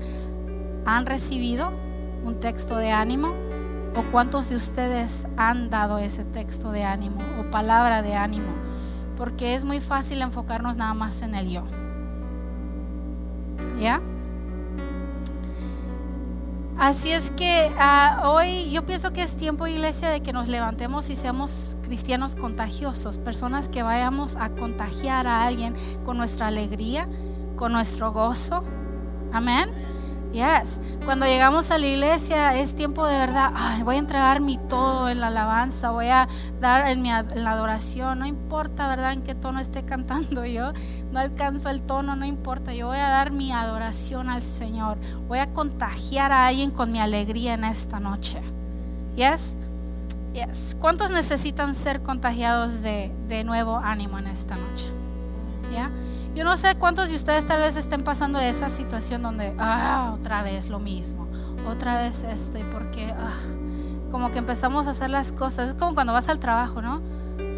han 0.86 1.06
recibido 1.06 1.72
un 2.24 2.39
texto 2.39 2.77
de 2.77 2.91
ánimo? 2.91 3.47
¿O 3.98 4.04
cuántos 4.12 4.48
de 4.50 4.56
ustedes 4.56 5.25
han 5.38 5.72
dado 5.72 5.98
ese 5.98 6.24
texto 6.24 6.72
de 6.72 6.84
ánimo 6.84 7.20
o 7.39 7.50
palabra 7.50 8.04
de 8.04 8.13
ánimo? 8.13 8.54
Porque 9.16 9.56
es 9.56 9.63
muy 9.63 9.82
fácil 9.82 10.22
enfocarnos 10.22 10.77
nada 10.77 10.94
más 10.94 11.24
en 11.24 11.34
el 11.34 11.50
yo. 11.50 11.63
¿Ya? 13.82 14.00
Así 16.77 17.10
es 17.10 17.32
que 17.32 17.72
uh, 17.75 18.27
hoy 18.27 18.70
yo 18.70 18.86
pienso 18.86 19.13
que 19.13 19.24
es 19.24 19.36
tiempo, 19.36 19.66
iglesia, 19.66 20.10
de 20.10 20.22
que 20.22 20.32
nos 20.32 20.48
levantemos 20.48 21.10
y 21.10 21.16
seamos 21.16 21.75
cristianos 21.82 22.36
contagiosos, 22.36 23.18
personas 23.18 23.68
que 23.68 23.82
vayamos 23.82 24.36
a 24.36 24.50
contagiar 24.50 25.25
a 25.25 25.44
alguien 25.44 25.74
con 26.06 26.18
nuestra 26.18 26.48
alegría, 26.48 27.08
con 27.56 27.72
nuestro 27.72 28.12
gozo. 28.12 28.63
Amén. 29.34 29.87
Yes. 30.34 30.79
Cuando 31.05 31.25
llegamos 31.25 31.72
a 31.72 31.77
la 31.77 31.88
iglesia 31.88 32.57
es 32.57 32.75
tiempo 32.75 33.05
de 33.05 33.17
verdad, 33.17 33.51
voy 33.84 33.96
a 33.96 34.00
entregar 34.00 34.41
mi 34.41 34.57
todo 34.57 35.10
en 35.10 35.22
la 35.22 35.27
alabanza, 35.27 35.91
voy 35.91 36.07
a 36.07 36.27
dar 36.60 36.88
en, 36.89 37.01
mi, 37.01 37.10
en 37.10 37.43
la 37.43 37.51
adoración, 37.51 38.19
no 38.19 38.25
importa, 38.25 38.88
¿verdad? 38.89 39.13
En 39.13 39.22
qué 39.22 39.36
tono 39.36 39.60
esté 39.60 39.84
cantando 39.84 40.46
yo, 40.46 40.74
no 41.12 41.19
alcanzo 41.19 41.69
el 41.69 41.81
tono, 41.81 42.15
no 42.15 42.25
importa, 42.25 42.74
yo 42.74 42.88
voy 42.88 42.98
a 42.98 43.10
dar 43.10 43.31
mi 43.31 43.51
adoración 43.51 44.29
al 44.29 44.41
Señor, 44.41 44.98
voy 45.27 45.39
a 45.39 45.53
contagiar 45.53 46.31
a 46.31 46.48
alguien 46.48 46.72
con 46.72 46.91
mi 46.91 47.00
alegría 47.00 47.53
en 47.53 47.63
esta 47.63 48.00
noche. 48.00 48.41
Yes. 49.15 49.55
Yes. 50.34 50.75
¿Cuántos 50.79 51.10
necesitan 51.10 51.74
ser 51.74 52.03
contagiados 52.03 52.84
de, 52.84 53.12
de 53.27 53.43
nuevo 53.43 53.77
ánimo 53.77 54.19
en 54.19 54.27
esta 54.27 54.55
noche? 54.55 54.88
¿Ya? 55.72 55.89
Yo 56.38 56.44
no 56.44 56.56
sé 56.56 56.75
cuántos 56.75 57.10
de 57.10 57.15
ustedes 57.15 57.48
tal 57.48 57.62
vez 57.62 57.75
estén 57.77 58.03
pasando 58.03 58.38
esa 58.38 58.70
situación 58.70 59.24
donde, 59.24 59.56
ah, 59.58 60.15
otra 60.20 60.44
vez 60.44 60.70
lo 60.70 60.77
mismo, 60.77 61.27
otra 61.67 62.00
vez 62.00 62.22
esto, 62.22 62.60
y 62.60 62.63
porque, 62.63 63.12
ah, 63.17 63.34
como 64.12 64.29
que 64.29 64.38
empezamos 64.38 64.86
a 64.86 64.91
hacer 64.91 65.10
las 65.10 65.32
cosas. 65.32 65.70
Es 65.70 65.74
como 65.74 65.96
cuando 65.96 66.13
vas 66.13 66.29
al 66.29 66.38
trabajo, 66.38 66.84
¿no? 66.84 67.01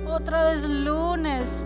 Otra 0.10 0.46
vez 0.46 0.66
lunes, 0.70 1.66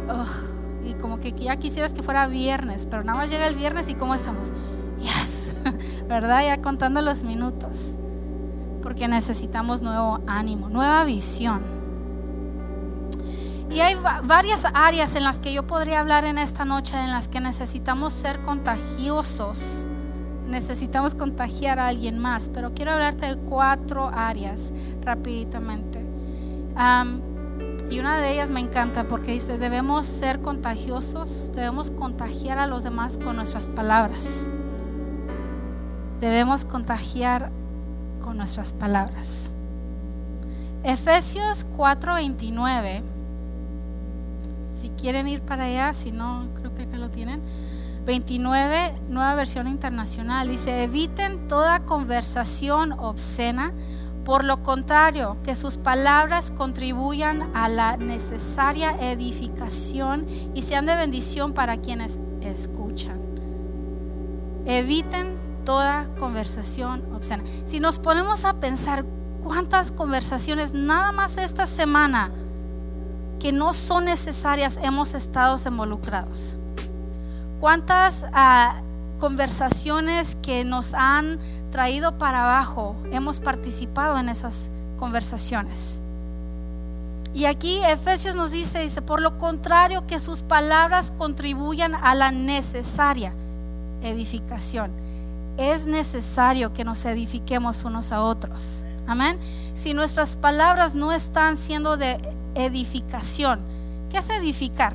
y 0.84 0.96
como 0.96 1.20
que 1.20 1.34
ya 1.34 1.56
quisieras 1.58 1.94
que 1.94 2.02
fuera 2.02 2.26
viernes, 2.26 2.88
pero 2.90 3.04
nada 3.04 3.20
más 3.20 3.30
llega 3.30 3.46
el 3.46 3.54
viernes 3.54 3.88
y 3.90 3.94
¿cómo 3.94 4.16
estamos? 4.16 4.52
Yes, 5.00 5.54
¿verdad? 6.10 6.44
Ya 6.44 6.64
contando 6.64 7.00
los 7.04 7.24
minutos, 7.24 7.96
porque 8.82 9.08
necesitamos 9.08 9.84
nuevo 9.84 10.20
ánimo, 10.26 10.68
nueva 10.68 11.04
visión. 11.04 11.83
Y 13.70 13.80
hay 13.80 13.96
varias 14.24 14.66
áreas 14.74 15.16
en 15.16 15.24
las 15.24 15.40
que 15.40 15.54
yo 15.54 15.66
podría 15.66 16.00
hablar 16.00 16.26
en 16.26 16.38
esta 16.38 16.66
noche 16.66 16.96
en 16.98 17.12
las 17.12 17.28
que 17.28 17.40
necesitamos 17.40 18.14
ser 18.14 18.42
contagiosos. 18.42 19.88
Necesitamos 20.48 21.16
contagiar 21.16 21.80
a 21.80 21.88
alguien 21.88 22.20
más, 22.20 22.50
pero 22.54 22.74
quiero 22.74 22.92
hablarte 22.92 23.26
de 23.26 23.38
cuatro 23.38 24.12
áreas 24.14 24.72
rapiditamente. 25.04 26.02
y 27.90 28.00
una 28.00 28.18
de 28.18 28.34
ellas 28.34 28.50
me 28.50 28.60
encanta 28.60 29.04
porque 29.04 29.34
dice, 29.34 29.58
debemos 29.58 30.06
ser 30.06 30.42
contagiosos, 30.42 31.52
debemos 31.54 31.92
contagiar 31.92 32.58
a 32.58 32.68
los 32.68 32.84
demás 32.84 33.18
con 33.18 33.36
nuestras 33.36 33.70
palabras. 33.70 34.50
Debemos 36.20 36.66
contagiar 36.66 37.52
con 38.22 38.38
nuestras 38.38 38.74
palabras. 38.74 39.52
Efesios 40.84 41.66
4:29 41.78 43.13
si 44.84 44.90
quieren 44.90 45.30
ir 45.30 45.42
para 45.42 45.64
allá, 45.64 45.94
si 45.94 46.12
no, 46.12 46.46
creo 46.56 46.76
que 46.76 46.82
acá 46.82 46.98
lo 46.98 47.10
tienen. 47.10 47.42
29, 48.06 48.92
nueva 49.08 49.34
versión 49.34 49.70
internacional. 49.70 50.50
Dice, 50.50 50.84
eviten 50.84 51.48
toda 51.48 51.86
conversación 51.86 52.92
obscena. 52.92 53.72
Por 54.26 54.44
lo 54.44 54.62
contrario, 54.62 55.38
que 55.42 55.56
sus 55.56 55.78
palabras 55.78 56.52
contribuyan 56.52 57.50
a 57.56 57.70
la 57.70 57.96
necesaria 57.96 58.92
edificación 59.00 60.28
y 60.54 60.64
sean 60.64 60.86
de 60.86 60.98
bendición 60.98 61.54
para 61.54 61.78
quienes 61.78 62.20
escuchan. 62.42 63.22
Eviten 64.66 65.38
toda 65.64 66.10
conversación 66.20 67.06
obscena. 67.16 67.44
Si 67.64 67.80
nos 67.80 68.00
ponemos 68.00 68.44
a 68.44 68.60
pensar 68.60 69.06
cuántas 69.42 69.94
conversaciones 69.94 70.74
nada 70.74 71.14
más 71.14 71.38
esta 71.38 71.68
semana 71.68 72.32
que 73.44 73.52
no 73.52 73.74
son 73.74 74.06
necesarias 74.06 74.80
hemos 74.82 75.14
estado 75.14 75.58
involucrados? 75.66 76.56
¿Cuántas 77.60 78.26
ah, 78.32 78.82
conversaciones 79.20 80.38
que 80.42 80.64
nos 80.64 80.94
han 80.94 81.40
traído 81.70 82.18
para 82.18 82.44
abajo 82.44 82.96
hemos 83.12 83.42
participado 83.42 84.18
en 84.18 84.30
esas 84.30 84.70
conversaciones? 84.98 86.02
Y 87.34 87.44
aquí 87.44 87.82
Efesios 87.84 88.38
nos 88.38 88.52
dice, 88.52 88.80
dice, 88.80 89.02
por 89.02 89.22
lo 89.22 89.38
contrario, 89.40 90.08
que 90.08 90.22
sus 90.22 90.42
palabras 90.42 91.12
contribuyan 91.12 91.96
a 91.96 92.16
la 92.16 92.32
necesaria 92.32 93.34
edificación. 94.04 94.90
Es 95.58 95.86
necesario 95.86 96.72
que 96.72 96.86
nos 96.86 97.04
edifiquemos 97.04 97.84
unos 97.84 98.14
a 98.14 98.22
otros. 98.22 98.86
Amén. 99.06 99.38
Si 99.74 99.94
nuestras 99.94 100.38
palabras 100.38 100.96
no 100.96 101.12
están 101.12 101.58
siendo 101.58 101.98
de 101.98 102.22
edificación. 102.56 103.62
¿Qué 104.10 104.18
es 104.20 104.30
edificar? 104.30 104.94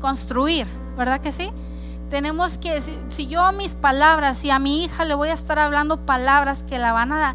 Construir, 0.00 0.66
¿verdad 0.96 1.20
que 1.20 1.32
sí? 1.32 1.50
Tenemos 2.10 2.58
que, 2.58 2.80
si, 3.08 3.26
yo 3.26 3.42
a 3.42 3.52
mis 3.52 3.74
palabras 3.74 4.44
y 4.44 4.50
a 4.50 4.58
mi 4.58 4.84
hija 4.84 5.04
le 5.04 5.14
voy 5.14 5.28
a 5.28 5.32
estar 5.32 5.58
hablando 5.58 6.06
palabras 6.06 6.62
que 6.62 6.78
la 6.78 6.92
van 6.92 7.12
a 7.12 7.34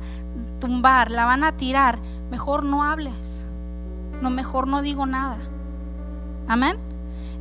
tumbar, 0.59 1.11
la 1.11 1.25
van 1.25 1.43
a 1.43 1.57
tirar, 1.57 1.99
mejor 2.29 2.63
no 2.63 2.83
hables. 2.83 3.13
No, 4.21 4.29
mejor 4.29 4.67
no 4.67 4.81
digo 4.81 5.05
nada. 5.05 5.37
Amén. 6.47 6.77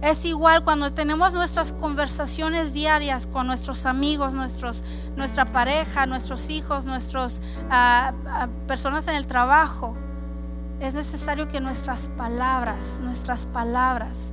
Es 0.02 0.24
igual 0.24 0.64
cuando 0.64 0.92
tenemos 0.92 1.34
nuestras 1.34 1.74
conversaciones 1.74 2.72
diarias 2.72 3.26
con 3.26 3.46
nuestros 3.46 3.84
amigos, 3.84 4.32
nuestros, 4.32 4.82
nuestra 5.14 5.44
pareja, 5.44 6.06
nuestros 6.06 6.48
hijos, 6.48 6.86
nuestras 6.86 7.42
ah, 7.70 8.14
ah, 8.26 8.48
personas 8.66 9.06
en 9.08 9.16
el 9.16 9.26
trabajo 9.26 9.94
es 10.80 10.94
necesario 10.94 11.48
que 11.48 11.60
nuestras 11.60 12.08
palabras, 12.16 12.98
nuestras 13.02 13.46
palabras 13.46 14.32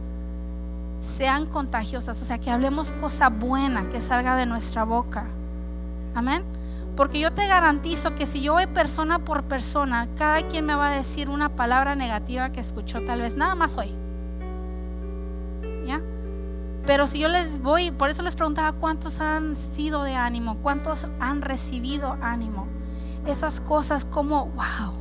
sean 1.01 1.46
contagiosas, 1.46 2.22
o 2.22 2.25
sea, 2.25 2.39
que 2.39 2.50
hablemos 2.50 2.92
cosa 2.94 3.30
buena 3.30 3.89
que 3.89 4.01
salga 4.01 4.36
de 4.36 4.46
nuestra 4.46 4.84
boca. 4.84 5.25
Amén. 6.16 6.44
Porque 6.96 7.20
yo 7.20 7.32
te 7.32 7.46
garantizo 7.48 8.16
que 8.16 8.25
si 8.25 8.42
yo 8.42 8.54
voy 8.54 8.66
persona 8.66 9.20
por 9.20 9.44
persona, 9.44 10.08
cada 10.18 10.42
quien 10.42 10.66
me 10.66 10.74
va 10.74 10.89
a 10.89 10.92
decir 10.92 11.30
una 11.30 11.50
palabra 11.50 11.94
negativa 11.96 12.50
que 12.51 12.60
escuchó 12.60 13.01
tal 13.01 13.22
vez 13.22 13.38
nada 13.38 13.54
más 13.54 13.77
hoy. 13.77 13.94
¿Ya? 15.86 16.01
Pero 16.88 17.06
si 17.06 17.20
yo 17.20 17.27
les 17.27 17.62
voy, 17.62 17.92
por 17.92 18.10
eso 18.10 18.24
les 18.24 18.36
preguntaba 18.36 18.72
cuántos 18.72 19.20
han 19.20 19.56
sido 19.56 20.04
de 20.04 20.16
ánimo, 20.16 20.58
cuántos 20.58 21.08
han 21.20 21.42
recibido 21.42 22.18
ánimo. 22.22 22.66
Esas 23.27 23.62
cosas 23.62 24.06
como, 24.06 24.46
wow, 24.48 24.94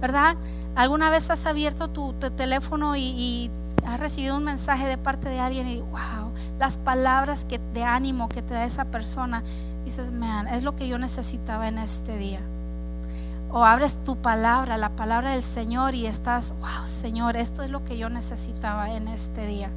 ¿verdad? 0.00 0.36
¿Alguna 0.76 1.08
vez 1.08 1.30
has 1.30 1.46
abierto 1.46 1.88
tu, 1.88 2.12
teléfono 2.12 2.96
y, 2.96 3.50
has 3.86 3.98
recibido 3.98 4.36
un 4.36 4.44
mensaje 4.44 4.86
de 4.86 4.98
parte 4.98 5.28
de 5.30 5.40
alguien 5.40 5.66
y 5.66 5.80
wow, 5.80 6.32
las 6.58 6.76
palabras 6.76 7.46
que, 7.46 7.58
de 7.72 7.82
ánimo 7.82 8.28
que 8.28 8.42
te 8.42 8.52
da 8.52 8.64
esa 8.64 8.84
persona, 8.84 9.42
dices, 9.86 10.12
man, 10.12 10.48
es 10.48 10.64
lo 10.64 10.76
que 10.76 10.86
yo 10.86 10.98
necesitaba 10.98 11.66
en 11.68 11.78
este 11.78 12.18
día? 12.18 12.40
O 13.50 13.64
abres 13.64 14.04
tu 14.04 14.16
palabra, 14.16 14.76
la 14.76 14.90
palabra 14.90 15.30
del 15.30 15.42
Señor 15.42 15.94
y 15.94 16.04
estás, 16.04 16.52
wow, 16.60 16.86
Señor, 16.86 17.38
esto 17.38 17.62
es 17.62 17.70
lo 17.70 17.82
que 17.82 17.96
yo 17.96 18.10
necesitaba 18.10 18.90
en 18.90 19.08
este 19.08 19.46
día. 19.46 19.70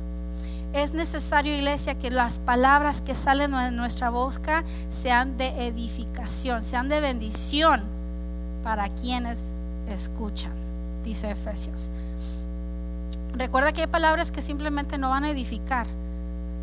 Es 0.74 0.94
necesario, 0.94 1.56
iglesia, 1.56 1.98
que 1.98 2.12
las 2.12 2.40
palabras 2.40 3.00
que 3.00 3.16
salen 3.16 3.52
de 3.52 3.72
nuestra 3.72 4.10
boca 4.10 4.66
sean 4.90 5.38
de 5.38 5.68
edificación, 5.68 6.62
sean 6.66 6.90
de 6.90 7.00
bendición 7.00 7.84
para 8.64 8.90
quienes 8.90 9.54
escuchan 9.88 10.69
dice 11.04 11.32
Efesios. 11.32 11.90
Recuerda 13.34 13.72
que 13.72 13.82
hay 13.82 13.88
palabras 13.88 14.32
que 14.32 14.42
simplemente 14.42 14.98
no 14.98 15.10
van 15.10 15.24
a 15.24 15.30
edificar. 15.30 15.88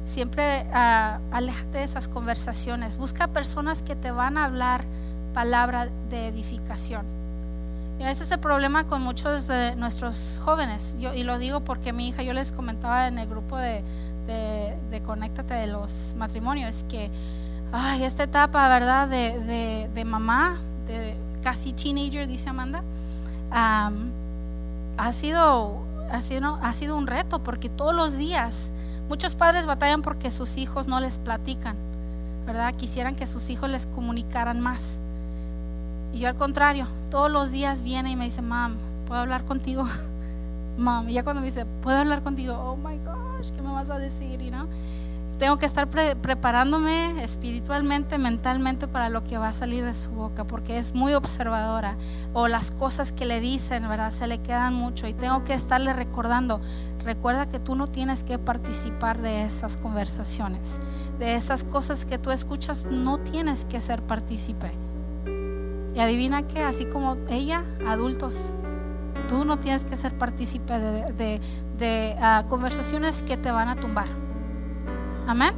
Siempre 0.04 0.66
uh, 0.70 1.34
aléjate 1.34 1.78
de 1.78 1.84
esas 1.84 2.08
conversaciones. 2.08 2.96
Busca 2.96 3.28
personas 3.28 3.82
que 3.82 3.96
te 3.96 4.10
van 4.10 4.38
a 4.38 4.44
hablar 4.44 4.84
palabra 5.32 5.88
de 6.10 6.28
edificación. 6.28 7.04
Y 7.98 8.04
ese 8.04 8.24
es 8.24 8.30
el 8.30 8.40
problema 8.40 8.86
con 8.86 9.02
muchos 9.02 9.46
de 9.48 9.74
nuestros 9.76 10.40
jóvenes. 10.44 10.96
Yo, 10.98 11.14
y 11.14 11.22
lo 11.22 11.38
digo 11.38 11.60
porque 11.60 11.92
mi 11.92 12.08
hija, 12.08 12.22
yo 12.22 12.34
les 12.34 12.52
comentaba 12.52 13.08
en 13.08 13.18
el 13.18 13.26
grupo 13.26 13.56
de, 13.56 13.82
de, 14.26 14.76
de 14.90 15.02
Conéctate 15.02 15.54
de 15.54 15.66
los 15.66 16.14
matrimonios, 16.16 16.84
que 16.88 17.10
ay, 17.72 18.04
esta 18.04 18.24
etapa, 18.24 18.68
¿verdad? 18.68 19.08
De, 19.08 19.40
de, 19.40 19.90
de 19.94 20.04
mamá, 20.04 20.58
casi 21.42 21.72
teenager, 21.72 22.26
dice 22.26 22.50
Amanda, 22.50 22.82
ha, 24.96 25.12
sido, 25.12 25.82
ha, 26.10 26.20
sido, 26.20 26.58
ha 26.62 26.72
sido 26.72 26.96
un 26.96 27.06
reto 27.06 27.42
porque 27.42 27.68
todos 27.68 27.94
los 27.94 28.16
días 28.16 28.72
muchos 29.08 29.34
padres 29.34 29.66
batallan 29.66 30.02
porque 30.02 30.30
sus 30.30 30.56
hijos 30.56 30.88
no 30.88 31.00
les 31.00 31.18
platican, 31.18 31.76
¿verdad? 32.46 32.74
Quisieran 32.74 33.14
que 33.14 33.26
sus 33.26 33.50
hijos 33.50 33.70
les 33.70 33.86
comunicaran 33.86 34.60
más. 34.60 35.00
Y 36.12 36.20
yo 36.20 36.28
al 36.28 36.36
contrario, 36.36 36.86
todos 37.10 37.30
los 37.30 37.50
días 37.50 37.82
viene 37.82 38.10
y 38.10 38.16
me 38.16 38.24
dice, 38.24 38.42
mam, 38.42 38.76
¿puedo 39.06 39.20
hablar 39.20 39.44
contigo? 39.44 39.84
mam, 40.78 41.08
y 41.08 41.14
ya 41.14 41.22
cuando 41.22 41.40
me 41.40 41.46
dice, 41.46 41.66
¿puedo 41.82 41.98
hablar 41.98 42.22
contigo? 42.22 42.54
Oh 42.54 42.76
my 42.76 42.98
gosh, 42.98 43.50
¿qué 43.54 43.62
me 43.62 43.72
vas 43.72 43.90
a 43.90 43.98
decir? 43.98 44.40
You 44.40 44.50
know? 44.50 44.66
Tengo 45.38 45.58
que 45.58 45.66
estar 45.66 45.86
preparándome 45.88 47.22
espiritualmente, 47.22 48.16
mentalmente 48.16 48.88
para 48.88 49.10
lo 49.10 49.22
que 49.22 49.36
va 49.36 49.48
a 49.48 49.52
salir 49.52 49.84
de 49.84 49.92
su 49.92 50.10
boca, 50.10 50.44
porque 50.44 50.78
es 50.78 50.94
muy 50.94 51.12
observadora. 51.12 51.96
O 52.32 52.48
las 52.48 52.70
cosas 52.70 53.12
que 53.12 53.26
le 53.26 53.40
dicen, 53.40 53.86
¿verdad? 53.86 54.10
Se 54.12 54.26
le 54.26 54.38
quedan 54.38 54.72
mucho. 54.72 55.06
Y 55.06 55.12
tengo 55.12 55.44
que 55.44 55.52
estarle 55.52 55.92
recordando, 55.92 56.62
recuerda 57.04 57.50
que 57.50 57.58
tú 57.58 57.74
no 57.74 57.86
tienes 57.86 58.24
que 58.24 58.38
participar 58.38 59.20
de 59.20 59.42
esas 59.42 59.76
conversaciones. 59.76 60.80
De 61.18 61.34
esas 61.34 61.64
cosas 61.64 62.06
que 62.06 62.16
tú 62.16 62.30
escuchas, 62.30 62.86
no 62.90 63.18
tienes 63.18 63.66
que 63.66 63.82
ser 63.82 64.00
partícipe. 64.00 64.72
Y 65.94 66.00
adivina 66.00 66.46
que, 66.46 66.62
así 66.62 66.86
como 66.86 67.18
ella, 67.28 67.62
adultos, 67.86 68.54
tú 69.28 69.44
no 69.44 69.58
tienes 69.58 69.84
que 69.84 69.96
ser 69.96 70.16
partícipe 70.16 70.78
de, 70.78 72.16
ah, 72.22 72.44
conversaciones 72.48 73.22
que 73.22 73.36
te 73.36 73.50
van 73.50 73.68
a 73.68 73.76
tumbar. 73.76 74.25
Amén. 75.26 75.54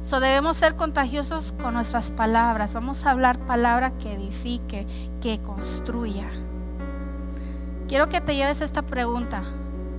So 0.00 0.18
debemos 0.18 0.56
ser 0.56 0.76
contagiosos 0.76 1.52
con 1.60 1.74
nuestras 1.74 2.10
palabras. 2.10 2.72
Vamos 2.72 3.04
a 3.04 3.10
hablar 3.10 3.38
palabra 3.44 3.98
que 3.98 4.14
edifique, 4.14 4.86
que 5.20 5.40
construya. 5.42 6.28
Quiero 7.86 8.08
que 8.08 8.22
te 8.22 8.34
lleves 8.34 8.62
esta 8.62 8.80
pregunta. 8.80 9.42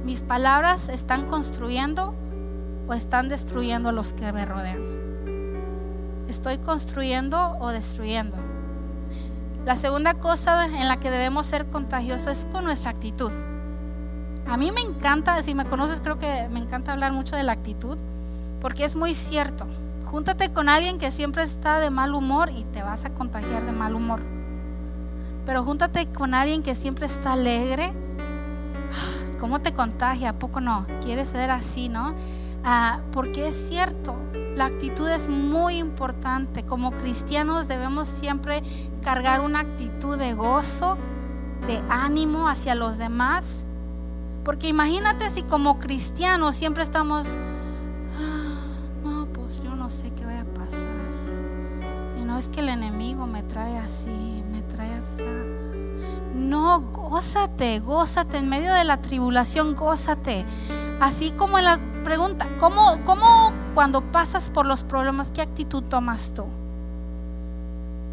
¿Mis 0.03 0.21
palabras 0.23 0.89
están 0.89 1.25
construyendo 1.25 2.15
o 2.87 2.93
están 2.93 3.29
destruyendo 3.29 3.89
a 3.89 3.91
los 3.91 4.13
que 4.13 4.31
me 4.31 4.45
rodean? 4.45 4.79
¿Estoy 6.27 6.57
construyendo 6.57 7.57
o 7.59 7.69
destruyendo? 7.69 8.37
La 9.65 9.75
segunda 9.75 10.15
cosa 10.15 10.65
en 10.65 10.87
la 10.87 10.99
que 10.99 11.11
debemos 11.11 11.45
ser 11.45 11.67
contagiosos 11.67 12.27
es 12.27 12.45
con 12.45 12.63
nuestra 12.63 12.89
actitud. 12.89 13.31
A 14.47 14.57
mí 14.57 14.71
me 14.71 14.81
encanta, 14.81 15.41
si 15.43 15.53
me 15.53 15.65
conoces 15.65 16.01
creo 16.01 16.17
que 16.17 16.49
me 16.49 16.59
encanta 16.59 16.91
hablar 16.91 17.11
mucho 17.11 17.35
de 17.35 17.43
la 17.43 17.51
actitud 17.51 17.99
porque 18.61 18.85
es 18.85 18.95
muy 18.95 19.13
cierto. 19.13 19.65
Júntate 20.05 20.51
con 20.51 20.69
alguien 20.69 20.97
que 20.97 21.11
siempre 21.11 21.43
está 21.43 21.79
de 21.79 21.89
mal 21.89 22.13
humor 22.13 22.49
y 22.55 22.63
te 22.65 22.81
vas 22.81 23.05
a 23.05 23.13
contagiar 23.13 23.65
de 23.65 23.71
mal 23.71 23.95
humor. 23.95 24.21
Pero 25.45 25.63
júntate 25.63 26.07
con 26.07 26.33
alguien 26.33 26.63
que 26.63 26.75
siempre 26.75 27.05
está 27.05 27.33
alegre. 27.33 27.91
¿Cómo 29.39 29.61
te 29.61 29.73
contagia? 29.73 30.29
¿A 30.29 30.33
poco 30.33 30.61
no? 30.61 30.85
¿Quieres 31.03 31.29
ser 31.29 31.51
así, 31.51 31.89
no? 31.89 32.15
Ah, 32.63 33.01
porque 33.11 33.49
es 33.49 33.67
cierto, 33.67 34.15
la 34.55 34.65
actitud 34.65 35.07
es 35.07 35.27
muy 35.29 35.77
importante. 35.77 36.63
Como 36.63 36.91
cristianos 36.91 37.67
debemos 37.67 38.07
siempre 38.07 38.63
cargar 39.03 39.41
una 39.41 39.59
actitud 39.59 40.17
de 40.17 40.33
gozo, 40.33 40.97
de 41.67 41.81
ánimo 41.89 42.47
hacia 42.47 42.73
los 42.73 42.97
demás. 42.97 43.67
Porque 44.43 44.67
imagínate 44.67 45.29
si 45.29 45.43
como 45.43 45.79
cristianos 45.79 46.55
siempre 46.55 46.83
estamos 46.83 47.37
es 52.37 52.47
que 52.49 52.59
el 52.59 52.69
enemigo 52.69 53.27
me 53.27 53.43
trae 53.43 53.77
así, 53.77 54.43
me 54.51 54.61
trae 54.63 54.95
así. 54.95 55.23
No, 56.33 56.81
gózate, 56.81 57.79
gózate 57.79 58.37
en 58.37 58.49
medio 58.49 58.73
de 58.73 58.83
la 58.83 59.01
tribulación, 59.01 59.75
gózate. 59.75 60.45
Así 60.99 61.31
como 61.31 61.57
en 61.57 61.65
la 61.65 61.79
pregunta, 62.03 62.47
¿cómo, 62.59 62.99
¿cómo 63.05 63.53
cuando 63.73 64.01
pasas 64.11 64.49
por 64.49 64.65
los 64.65 64.83
problemas, 64.83 65.31
qué 65.31 65.41
actitud 65.41 65.83
tomas 65.83 66.33
tú? 66.33 66.45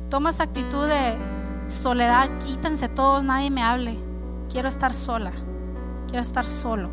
¿Tomas 0.09 0.41
actitud 0.41 0.87
de 0.87 1.19
soledad? 1.67 2.29
Quítense 2.39 2.89
todos, 2.89 3.25
nadie 3.25 3.51
me 3.51 3.63
hable. 3.63 3.97
Quiero 4.51 4.69
estar 4.69 4.93
sola, 4.93 5.33
quiero 6.07 6.23
estar 6.23 6.45
solo. 6.45 6.91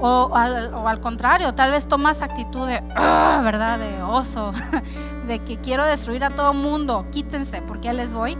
O 0.00 0.30
al, 0.34 1.00
contrario, 1.00 1.54
tal 1.54 1.72
vez 1.72 1.88
tomas 1.88 2.22
actitud 2.22 2.68
de, 2.68 2.82
ah, 2.94 3.40
¿verdad? 3.42 3.78
De 3.78 4.02
oso, 4.02 4.52
de 5.26 5.40
que 5.40 5.58
quiero 5.58 5.84
destruir 5.84 6.22
a 6.22 6.30
todo 6.30 6.52
mundo, 6.52 7.06
quítense, 7.10 7.62
porque 7.62 7.86
ya 7.86 7.92
les 7.92 8.12
voy. 8.12 8.38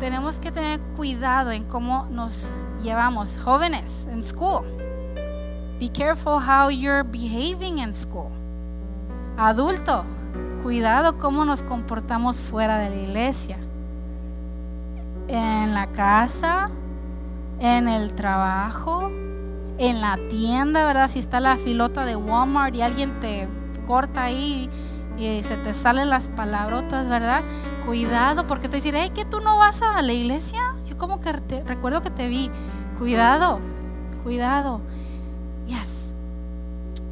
Tenemos 0.00 0.38
que 0.38 0.52
tener 0.52 0.80
cuidado 0.96 1.50
en 1.50 1.64
cómo 1.64 2.06
nos 2.10 2.52
llevamos. 2.82 3.38
Jóvenes, 3.38 4.08
en 4.10 4.24
school, 4.24 4.64
be 5.78 5.90
careful 5.90 6.38
how 6.38 6.70
you're 6.70 7.02
behaving 7.02 7.78
in 7.78 7.92
school. 7.92 8.30
Adulto, 9.36 10.04
cuidado 10.62 11.18
cómo 11.18 11.44
nos 11.44 11.62
comportamos 11.62 12.40
fuera 12.40 12.78
de 12.78 12.88
la 12.88 12.96
iglesia. 12.96 13.58
En 15.28 15.74
la 15.74 15.86
casa, 15.88 16.70
en 17.58 17.88
el 17.88 18.14
trabajo 18.14 19.10
en 19.78 20.00
la 20.00 20.18
tienda, 20.28 20.86
¿verdad? 20.86 21.08
Si 21.08 21.18
está 21.18 21.40
la 21.40 21.56
filota 21.56 22.04
de 22.04 22.16
Walmart 22.16 22.74
y 22.74 22.82
alguien 22.82 23.20
te 23.20 23.48
corta 23.86 24.24
ahí 24.24 24.68
y 25.18 25.42
se 25.42 25.56
te 25.56 25.72
salen 25.72 26.10
las 26.10 26.28
palabrotas, 26.28 27.08
¿verdad? 27.08 27.42
Cuidado, 27.84 28.46
porque 28.46 28.68
te 28.68 28.80
diré, 28.80 29.10
que 29.10 29.24
tú 29.24 29.40
no 29.40 29.58
vas 29.58 29.82
a 29.82 30.02
la 30.02 30.12
iglesia. 30.12 30.60
Yo 30.86 30.98
como 30.98 31.20
que 31.20 31.32
recuerdo 31.64 32.02
que 32.02 32.10
te 32.10 32.28
vi. 32.28 32.50
Cuidado, 32.98 33.60
cuidado. 34.22 34.80
Yes. 35.66 36.12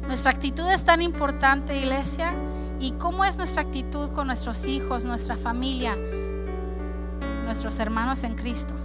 Nuestra 0.07 0.31
actitud 0.31 0.69
es 0.69 0.83
tan 0.83 1.01
importante, 1.01 1.77
iglesia. 1.77 2.33
¿Y 2.79 2.91
cómo 2.93 3.25
es 3.25 3.37
nuestra 3.37 3.61
actitud 3.61 4.09
con 4.09 4.27
nuestros 4.27 4.65
hijos, 4.65 5.05
nuestra 5.05 5.37
familia, 5.37 5.95
nuestros 7.45 7.79
hermanos 7.79 8.23
en 8.23 8.35
Cristo? 8.35 8.75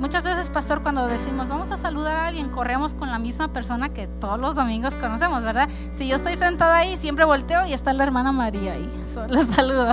Muchas 0.00 0.24
veces, 0.24 0.50
pastor, 0.50 0.82
cuando 0.82 1.06
decimos 1.06 1.48
vamos 1.48 1.70
a 1.70 1.76
saludar 1.76 2.16
a 2.16 2.26
alguien, 2.26 2.48
corremos 2.48 2.92
con 2.92 3.08
la 3.08 3.20
misma 3.20 3.52
persona 3.52 3.90
que 3.90 4.08
todos 4.08 4.38
los 4.38 4.56
domingos 4.56 4.96
conocemos, 4.96 5.44
¿verdad? 5.44 5.68
Si 5.92 6.08
yo 6.08 6.16
estoy 6.16 6.36
sentada 6.36 6.78
ahí, 6.78 6.96
siempre 6.96 7.24
volteo 7.24 7.64
y 7.64 7.72
está 7.72 7.92
la 7.92 8.02
hermana 8.02 8.32
María 8.32 8.72
ahí. 8.72 8.90
Solo 9.14 9.44
saludo. 9.44 9.92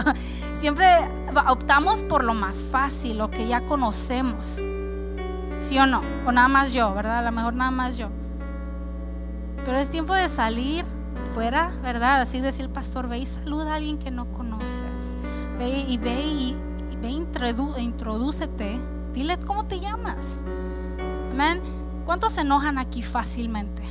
Siempre 0.55 0.87
optamos 1.47 2.01
por 2.01 2.23
lo 2.23 2.33
más 2.33 2.63
fácil, 2.71 3.19
lo 3.19 3.29
que 3.29 3.47
ya 3.47 3.61
conocemos. 3.67 4.59
¿Sí 5.59 5.77
o 5.77 5.85
no? 5.85 6.01
O 6.25 6.31
nada 6.31 6.47
más 6.47 6.73
yo, 6.73 6.91
¿verdad? 6.95 7.19
A 7.19 7.21
lo 7.21 7.31
mejor 7.31 7.53
nada 7.53 7.69
más 7.69 7.99
yo. 7.99 8.09
Pero 9.63 9.77
es 9.77 9.91
tiempo 9.91 10.15
de 10.15 10.27
salir 10.27 10.85
fuera, 11.35 11.71
¿verdad? 11.83 12.21
Así 12.21 12.41
decir, 12.41 12.69
pastor, 12.69 13.07
ve 13.07 13.19
y 13.19 13.25
saluda 13.27 13.73
a 13.73 13.75
alguien 13.75 13.99
que 13.99 14.09
no 14.09 14.25
conoces. 14.31 15.19
Ve 15.59 15.85
y 15.87 15.97
ve 15.99 16.19
y, 16.19 16.57
ve 16.99 17.09
e 17.09 17.81
introdúcete 17.81 18.79
Dile 19.13 19.37
cómo 19.39 19.65
te 19.65 19.79
llamas. 19.79 20.43
Amén. 21.31 21.61
¿Cuántos 22.05 22.33
se 22.33 22.41
enojan 22.41 22.77
aquí 22.77 23.03
fácilmente? 23.03 23.81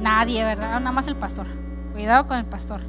Nadie, 0.00 0.44
¿verdad? 0.44 0.78
Nada 0.80 0.92
más 0.92 1.08
el 1.08 1.16
pastor. 1.16 1.46
Cuidado 1.92 2.26
con 2.26 2.38
el 2.38 2.46
pastor. 2.46 2.80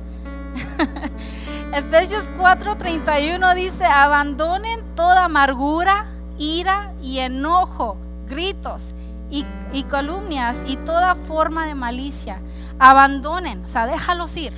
Efesios 1.74 2.30
4:31 2.38 3.56
dice, 3.56 3.86
abandonen 3.86 4.84
toda 4.96 5.26
amargura, 5.26 6.08
ira 6.38 6.94
y 7.02 7.20
enojo, 7.20 7.98
gritos 8.28 8.94
y, 9.30 9.46
y 9.74 9.84
calumnias 9.84 10.64
y 10.68 10.78
toda 10.78 11.16
forma 11.16 11.66
de 11.66 11.76
malicia. 11.76 12.42
Abandonen, 12.80 13.64
o 13.66 13.68
sea, 13.68 13.88
déjalos 13.88 14.36
ir. 14.38 14.54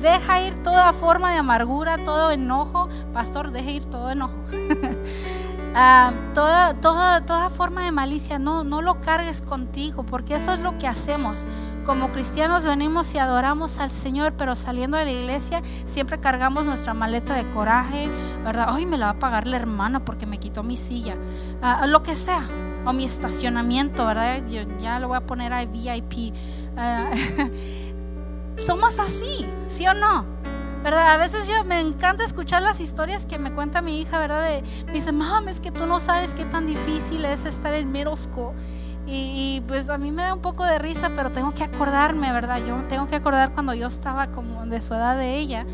Deja 0.00 0.42
ir 0.42 0.62
toda 0.62 0.92
forma 0.92 1.32
de 1.32 1.38
amargura, 1.38 2.04
todo 2.04 2.30
enojo. 2.30 2.88
Pastor, 3.12 3.52
deja 3.52 3.70
ir 3.70 3.84
todo 3.86 4.10
enojo. 4.10 4.34
Ah, 5.76 6.12
toda, 6.34 6.74
toda, 6.74 7.26
toda 7.26 7.50
forma 7.50 7.84
de 7.84 7.90
malicia, 7.90 8.38
no, 8.38 8.62
no 8.62 8.80
lo 8.80 9.00
cargues 9.00 9.42
contigo, 9.42 10.06
porque 10.06 10.36
eso 10.36 10.52
es 10.52 10.60
lo 10.60 10.78
que 10.78 10.86
hacemos. 10.86 11.46
Como 11.84 12.12
cristianos 12.12 12.64
venimos 12.64 13.12
y 13.14 13.18
adoramos 13.18 13.80
al 13.80 13.90
Señor, 13.90 14.34
pero 14.38 14.54
saliendo 14.54 14.96
de 14.96 15.04
la 15.04 15.10
iglesia 15.10 15.62
siempre 15.84 16.20
cargamos 16.20 16.64
nuestra 16.64 16.94
maleta 16.94 17.34
de 17.34 17.48
coraje, 17.50 18.08
¿verdad? 18.44 18.72
Hoy 18.72 18.86
me 18.86 18.96
la 18.96 19.06
va 19.06 19.12
a 19.12 19.18
pagar 19.18 19.48
la 19.48 19.56
hermana 19.56 20.04
porque 20.04 20.26
me 20.26 20.38
quitó 20.38 20.62
mi 20.62 20.76
silla, 20.76 21.16
ah, 21.60 21.86
lo 21.88 22.04
que 22.04 22.14
sea, 22.14 22.42
o 22.86 22.92
mi 22.92 23.04
estacionamiento, 23.04 24.06
¿verdad? 24.06 24.46
Yo 24.46 24.62
ya 24.78 25.00
lo 25.00 25.08
voy 25.08 25.16
a 25.16 25.26
poner 25.26 25.52
a 25.52 25.64
VIP. 25.64 26.32
Ah, 26.76 27.10
somos 28.56 29.00
así, 29.00 29.44
¿sí 29.66 29.86
o 29.88 29.94
no? 29.94 30.33
¿Verdad? 30.84 31.14
A 31.14 31.16
veces 31.16 31.48
yo 31.48 31.64
me 31.64 31.80
encanta 31.80 32.24
escuchar 32.24 32.60
las 32.60 32.78
historias 32.78 33.24
que 33.24 33.38
me 33.38 33.54
cuenta 33.54 33.80
mi 33.80 34.02
hija, 34.02 34.18
¿verdad? 34.18 34.46
De, 34.46 34.62
me 34.84 34.92
dice, 34.92 35.12
mamá, 35.12 35.50
es 35.50 35.58
que 35.58 35.72
tú 35.72 35.86
no 35.86 35.98
sabes 35.98 36.34
qué 36.34 36.44
tan 36.44 36.66
difícil 36.66 37.24
es 37.24 37.46
estar 37.46 37.72
en 37.72 37.90
middle 37.90 38.14
school. 38.16 38.52
Y, 39.06 39.62
pues 39.66 39.88
a 39.88 39.98
mí 39.98 40.10
me 40.12 40.22
da 40.22 40.34
un 40.34 40.40
poco 40.40 40.64
de 40.64 40.78
risa, 40.78 41.10
pero 41.16 41.30
tengo 41.30 41.52
que 41.52 41.64
acordarme, 41.64 42.32
¿verdad? 42.32 42.58
Yo 42.66 42.76
tengo 42.86 43.06
que 43.06 43.16
acordar 43.16 43.52
cuando 43.52 43.72
yo 43.72 43.86
estaba 43.86 44.28
como 44.28 44.66
de 44.66 44.80
su 44.82 44.94
edad 44.94 45.16
de 45.16 45.38
ella. 45.38 45.66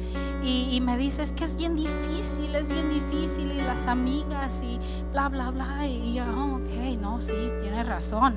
y, 0.45 0.81
me 0.81 0.97
dice, 0.97 1.23
es 1.23 1.33
que 1.33 1.45
es 1.45 1.57
bien 1.57 1.75
difícil, 1.75 2.55
es 2.55 2.71
bien 2.71 2.89
difícil, 2.89 3.51
y 3.51 3.61
las 3.63 3.89
amigas, 3.89 4.61
y 4.63 4.79
bla, 5.11 5.29
bla, 5.29 5.51
bla. 5.51 5.87
Y 5.87 6.15
yo, 6.15 6.25
oh, 6.25 6.57
ok, 6.57 6.99
no, 7.01 7.21
sí, 7.21 7.51
tienes 7.61 7.89
razón, 7.89 8.37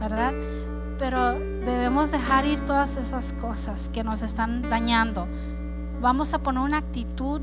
¿verdad? 0.00 0.32
Pero 0.98 1.34
debemos 1.34 2.10
dejar 2.10 2.46
ir 2.46 2.60
todas 2.60 2.96
esas 2.96 3.34
cosas 3.34 3.90
que 3.90 4.02
nos 4.02 4.22
están 4.22 4.68
dañando. 4.68 5.28
Vamos 6.00 6.32
a 6.34 6.38
poner 6.38 6.62
una 6.62 6.78
actitud 6.78 7.40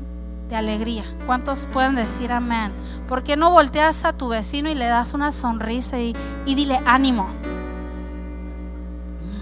de 0.48 0.56
alegría. 0.56 1.04
¿Cuántos 1.26 1.66
pueden 1.66 1.96
decir 1.96 2.32
amén? 2.32 2.72
¿Por 3.08 3.22
qué 3.22 3.36
no 3.36 3.50
volteas 3.50 4.04
a 4.04 4.12
tu 4.12 4.28
vecino 4.28 4.68
y 4.70 4.74
le 4.74 4.86
das 4.86 5.14
una 5.14 5.32
sonrisa 5.32 5.98
y, 5.98 6.14
dile 6.46 6.80
ánimo? 6.86 7.28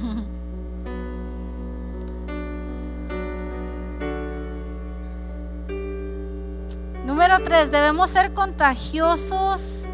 Número 7.07 7.41
tres, 7.45 7.71
debemos 7.71 8.11
ser 8.11 8.33
contagiosos 8.33 9.85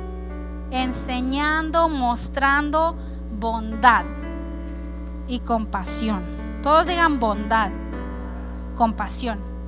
enseñando, 0.71 1.89
mostrando 1.89 2.95
bondad 3.39 4.05
y 5.27 5.41
compasión. 5.41 6.23
Todos 6.63 6.87
digan 6.87 7.19
bondad, 7.19 7.71
compasión. 8.79 9.59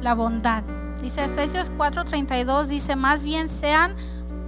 La 0.00 0.14
bondad. 0.14 0.64
Dice 1.02 1.24
Efesios 1.24 1.70
4:32, 1.76 2.66
dice, 2.66 2.96
más 2.96 3.22
bien 3.22 3.50
sean 3.50 3.94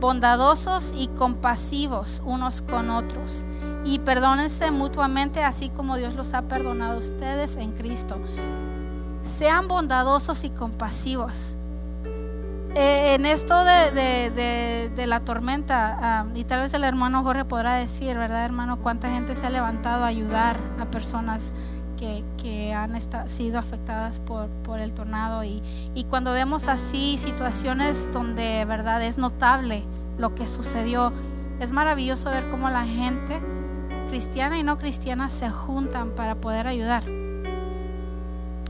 bondadosos 0.00 0.94
y 0.96 1.08
compasivos 1.08 2.22
unos 2.24 2.62
con 2.62 2.90
otros 2.90 3.44
y 3.84 4.00
perdónense 4.00 4.70
mutuamente 4.70 5.44
así 5.44 5.68
como 5.68 5.96
Dios 5.96 6.14
los 6.14 6.34
ha 6.34 6.42
perdonado 6.42 6.94
a 6.94 6.98
ustedes 6.98 7.56
en 7.56 7.72
Cristo 7.72 8.18
sean 9.22 9.68
bondadosos 9.68 10.42
y 10.42 10.50
compasivos. 10.50 11.56
Eh, 12.74 13.14
en 13.14 13.26
esto 13.26 13.64
de, 13.64 14.90
la 15.06 15.20
tormenta, 15.20 16.26
y 16.34 16.44
tal 16.44 16.60
vez 16.60 16.72
el 16.72 16.84
hermano 16.84 17.22
Jorge 17.22 17.44
podrá 17.44 17.74
decir, 17.74 18.16
¿verdad, 18.16 18.44
hermano? 18.44 18.78
¿Cuánta 18.78 19.10
gente 19.10 19.34
se 19.34 19.46
ha 19.46 19.50
levantado 19.50 20.04
a 20.04 20.06
ayudar 20.06 20.58
a 20.80 20.86
personas 20.86 21.52
que, 21.98 22.74
han 22.74 22.98
sido 23.28 23.58
afectadas 23.58 24.20
por, 24.20 24.48
por 24.48 24.80
el 24.80 24.92
tornado? 24.94 25.44
Y, 25.44 25.62
y, 25.94 26.04
cuando 26.04 26.32
vemos 26.32 26.68
así 26.68 27.18
situaciones 27.18 28.10
donde, 28.10 28.64
¿verdad? 28.64 29.02
Es 29.02 29.18
notable 29.18 29.84
lo 30.16 30.34
que 30.34 30.46
sucedió, 30.46 31.12
es 31.60 31.72
maravilloso 31.72 32.30
ver 32.30 32.48
cómo 32.50 32.70
la 32.70 32.84
gente 32.84 33.38
cristiana 34.08 34.58
y 34.58 34.62
no 34.62 34.78
cristiana 34.78 35.28
se 35.28 35.50
juntan 35.50 36.10
para 36.10 36.36
poder 36.36 36.66
ayudar. 36.66 37.02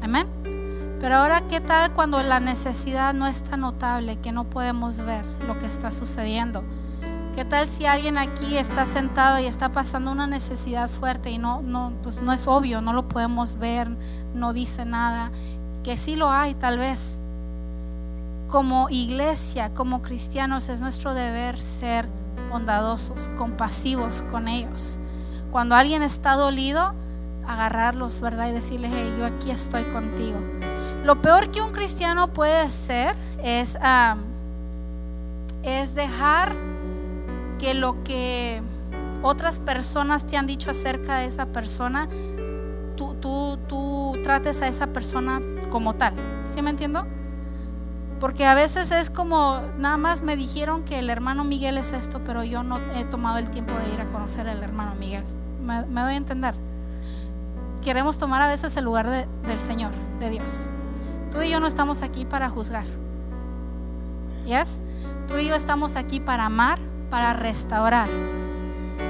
Amén. 0.03 0.42
Pero 1.03 1.17
ahora, 1.17 1.41
¿qué 1.49 1.61
tal 1.61 1.95
cuando 1.95 2.23
la 2.23 2.39
necesidad 2.39 3.13
no 3.13 3.27
es 3.27 3.43
tan 3.43 3.63
notable 3.63 4.21
que 4.21 4.31
no 4.31 4.45
podemos 4.45 4.99
ver 4.99 5.25
lo 5.49 5.59
que 5.59 5.67
está 5.67 5.91
sucediendo? 5.91 6.63
¿Qué 7.35 7.45
tal 7.45 7.67
si 7.67 7.87
alguien 7.87 8.19
aquí 8.19 8.57
está 8.57 8.87
sentado 8.87 9.41
y 9.41 9.47
está 9.47 9.73
pasando 9.73 10.13
una 10.13 10.29
necesidad 10.29 10.89
fuerte 10.89 11.33
y 11.33 11.39
no, 11.39 11.61
no, 11.61 11.93
pues 12.05 12.23
no 12.23 12.33
es 12.33 12.47
obvio, 12.47 12.81
no 12.83 12.93
lo 12.93 13.09
podemos 13.09 13.59
ver, 13.59 13.89
no 14.33 14.53
dice 14.53 14.85
nada? 14.85 15.33
Que 15.83 15.97
sí 15.97 16.15
lo 16.15 16.31
hay, 16.31 16.55
tal 16.55 16.79
vez. 16.79 17.19
Como 18.47 18.89
iglesia, 18.89 19.75
como 19.75 20.03
cristianos, 20.03 20.69
es 20.69 20.81
nuestro 20.81 21.15
deber 21.15 21.61
ser 21.61 22.07
bondadosos, 22.49 23.29
compasivos 23.37 24.23
con 24.31 24.47
ellos. 24.47 25.01
Cuando 25.51 25.75
alguien 25.75 26.05
está 26.05 26.37
dolido, 26.37 26.95
agarrarlos, 27.45 28.21
¿verdad? 28.21 28.51
Y 28.51 28.53
decirles, 28.53 28.93
hey, 28.95 29.13
yo 29.19 29.27
aquí 29.27 29.51
estoy 29.51 29.83
contigo. 29.87 30.39
Lo 31.03 31.21
peor 31.21 31.51
que 31.51 31.61
un 31.61 31.73
cristiano 31.73 32.33
puede 32.33 32.59
hacer 32.59 33.17
es, 33.43 33.77
es 35.63 35.95
dejar 35.95 36.55
que 37.59 37.75
lo 37.75 38.05
que 38.05 38.63
otras 39.23 39.61
personas 39.61 40.27
te 40.27 40.37
han 40.37 40.47
dicho 40.47 40.71
acerca 40.71 41.19
de 41.19 41.27
esa 41.27 41.47
persona, 41.47 42.09
tú, 42.97 43.15
tú, 43.21 43.59
tú 43.69 44.17
trates 44.23 44.63
a 44.63 44.69
esa 44.69 44.89
persona 44.89 45.41
como 45.71 45.95
tal. 45.95 46.15
¿Sí 46.45 46.63
me 46.63 46.71
entiendo? 46.71 47.07
Porque 48.21 48.47
a 48.47 48.55
veces 48.55 48.93
es 48.93 49.11
como, 49.11 49.61
nada 49.79 49.97
más 49.97 50.23
me 50.23 50.37
dijeron 50.37 50.85
que 50.85 51.01
el 51.01 51.11
hermano 51.11 51.43
Miguel 51.43 51.79
es 51.79 51.93
esto, 51.93 52.23
pero 52.25 52.45
yo 52.45 52.63
no 52.63 52.79
he 52.95 53.05
tomado 53.05 53.39
el 53.39 53.51
tiempo 53.51 53.75
de 53.75 53.93
ir 53.93 54.01
a 54.01 54.09
conocer 54.11 54.47
al 54.49 54.63
hermano 54.63 54.95
Miguel. 54.95 55.25
Me, 55.65 55.83
doy 55.83 56.15
a 56.15 56.17
entender. 56.17 56.55
Queremos 57.83 58.19
tomar 58.19 58.41
a 58.41 58.47
veces 58.47 58.77
el 58.77 58.85
lugar 58.85 59.09
del 59.09 59.59
Señor, 59.59 59.91
de 60.21 60.31
Dios. 60.31 60.69
Tú 61.33 61.41
y 61.41 61.49
yo 61.49 61.59
no 61.59 61.67
estamos 61.67 62.03
aquí 62.03 62.27
para 62.27 62.51
juzgar. 62.51 62.85
¿Yes? 64.45 64.81
Tú 65.27 65.39
y 65.39 65.49
yo 65.49 65.55
estamos 65.55 65.97
aquí 65.97 66.21
para 66.21 66.45
amar, 66.47 66.79
para 67.11 67.33
restaurar. 67.33 68.09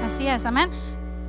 Así 0.05 0.27
es, 0.27 0.45
amén. 0.45 0.71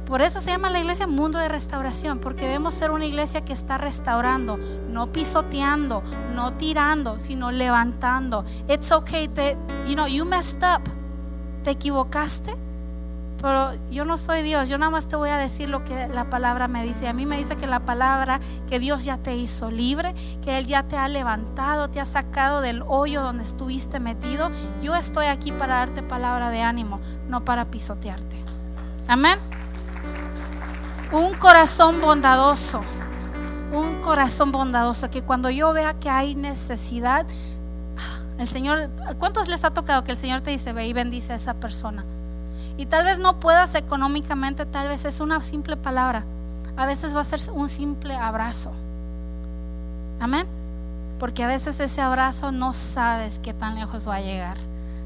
Por 0.07 0.23
eso 0.23 0.41
se 0.41 0.51
llama 0.51 0.71
la 0.71 0.79
iglesia 0.79 1.07
mundo 1.07 1.39
de 1.39 1.49
restauración, 1.49 2.21
porque 2.21 2.45
debemos 2.45 2.75
ser 2.75 2.91
una 2.91 3.07
iglesia 3.07 3.41
que 3.41 3.53
está 3.53 3.79
restaurando, 3.79 4.59
no 4.91 5.11
pisoteando, 5.11 6.03
no 6.35 6.53
tirando, 6.55 7.19
sino 7.19 7.51
levantando. 7.51 8.45
It's 8.69 8.93
okay, 8.93 9.29
you 9.87 9.95
know, 9.95 10.07
you 10.07 10.25
messed 10.25 10.63
up. 10.63 10.83
Te 11.65 11.71
equivocaste, 11.71 12.55
pero 13.45 13.75
yo 13.91 14.07
no 14.07 14.17
soy 14.17 14.41
Dios, 14.41 14.71
yo 14.71 14.79
nada 14.79 14.91
más 14.91 15.07
te 15.07 15.17
voy 15.17 15.29
a 15.29 15.37
decir 15.37 15.69
lo 15.69 15.85
que 15.85 16.09
la 16.09 16.31
palabra 16.31 16.67
me 16.67 16.83
dice. 16.83 17.09
A 17.09 17.13
mí 17.13 17.27
me 17.27 17.37
dice 17.37 17.57
que 17.57 17.67
la 17.67 17.81
palabra, 17.81 18.41
que 18.67 18.79
Dios 18.79 19.05
ya 19.05 19.19
te 19.19 19.37
hizo 19.37 19.71
libre, 19.71 20.15
que 20.41 20.57
Él 20.57 20.65
ya 20.65 20.85
te 20.85 20.97
ha 20.97 21.09
levantado, 21.09 21.91
te 21.91 22.01
ha 22.01 22.07
sacado 22.07 22.63
del 22.63 22.83
hoyo 22.89 23.21
donde 23.21 23.43
estuviste 23.43 24.01
metido. 24.01 24.51
Yo 24.81 24.95
estoy 24.95 25.27
aquí 25.27 25.53
para 25.53 25.77
darte 25.77 26.03
palabra 26.03 26.49
de 26.49 26.63
ánimo, 26.63 27.01
no 27.29 27.45
para 27.45 27.67
pisotearte. 27.67 28.43
Amén. 29.09 29.39
Un 31.13 31.35
corazón 31.35 32.01
bondadoso, 32.01 32.81
un 33.73 34.01
corazón 34.01 34.53
bondadoso, 34.53 35.11
que 35.11 35.21
cuando 35.21 35.51
yo 35.51 35.75
vea 35.75 35.93
que 35.93 36.09
hay 36.09 36.35
necesidad, 36.35 37.27
el 38.39 38.49
Señor, 38.49 38.89
¿cuántos 39.19 39.49
les 39.49 39.65
ha 39.65 39.71
tocado 39.71 40.03
que 40.03 40.13
el 40.13 40.17
Señor 40.17 40.41
te 40.41 40.51
dice, 40.51 40.73
ve 40.73 40.87
y 40.87 40.95
bendice 40.95 41.35
a 41.35 41.37
esa 41.37 41.53
persona? 41.53 42.07
Y 42.77 42.87
tal 42.87 43.05
vez 43.05 43.19
no 43.19 43.39
puedas 43.39 43.75
económicamente, 43.75 44.67
tal 44.67 44.89
vez 44.89 45.05
es 45.05 45.21
una 45.21 45.43
simple 45.43 45.77
palabra. 45.77 46.25
A 46.77 46.87
veces 46.87 47.15
va 47.15 47.21
a 47.21 47.25
ser 47.25 47.41
un 47.53 47.69
simple 47.69 48.17
abrazo. 48.17 48.73
Amén. 50.21 50.47
Porque 51.19 51.45
a 51.45 51.47
veces 51.47 51.79
ese 51.79 52.01
abrazo 52.01 52.51
no 52.51 52.73
sabes 52.73 53.39
qué 53.39 53.53
tan 53.53 53.77
lejos 53.77 54.09
va 54.09 54.17
a 54.17 54.21
llegar. 54.21 54.57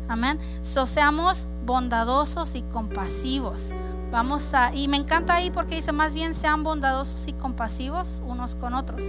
Amén. 0.09 0.38
So 0.62 0.87
seamos 0.87 1.46
bondadosos 1.66 2.54
y 2.54 2.62
compasivos. 2.62 3.74
Vamos 4.11 4.54
a, 4.54 4.74
y 4.74 4.88
me 4.88 4.96
encanta 4.96 5.35
ahí 5.35 5.50
porque 5.50 5.74
dice 5.76 5.92
más 5.92 6.14
bien 6.14 6.35
sean 6.35 6.62
bondadosos 6.62 7.28
y 7.28 7.35
compasivos 7.35 8.22
unos 8.24 8.54
con 8.54 8.72
otros. 8.72 9.04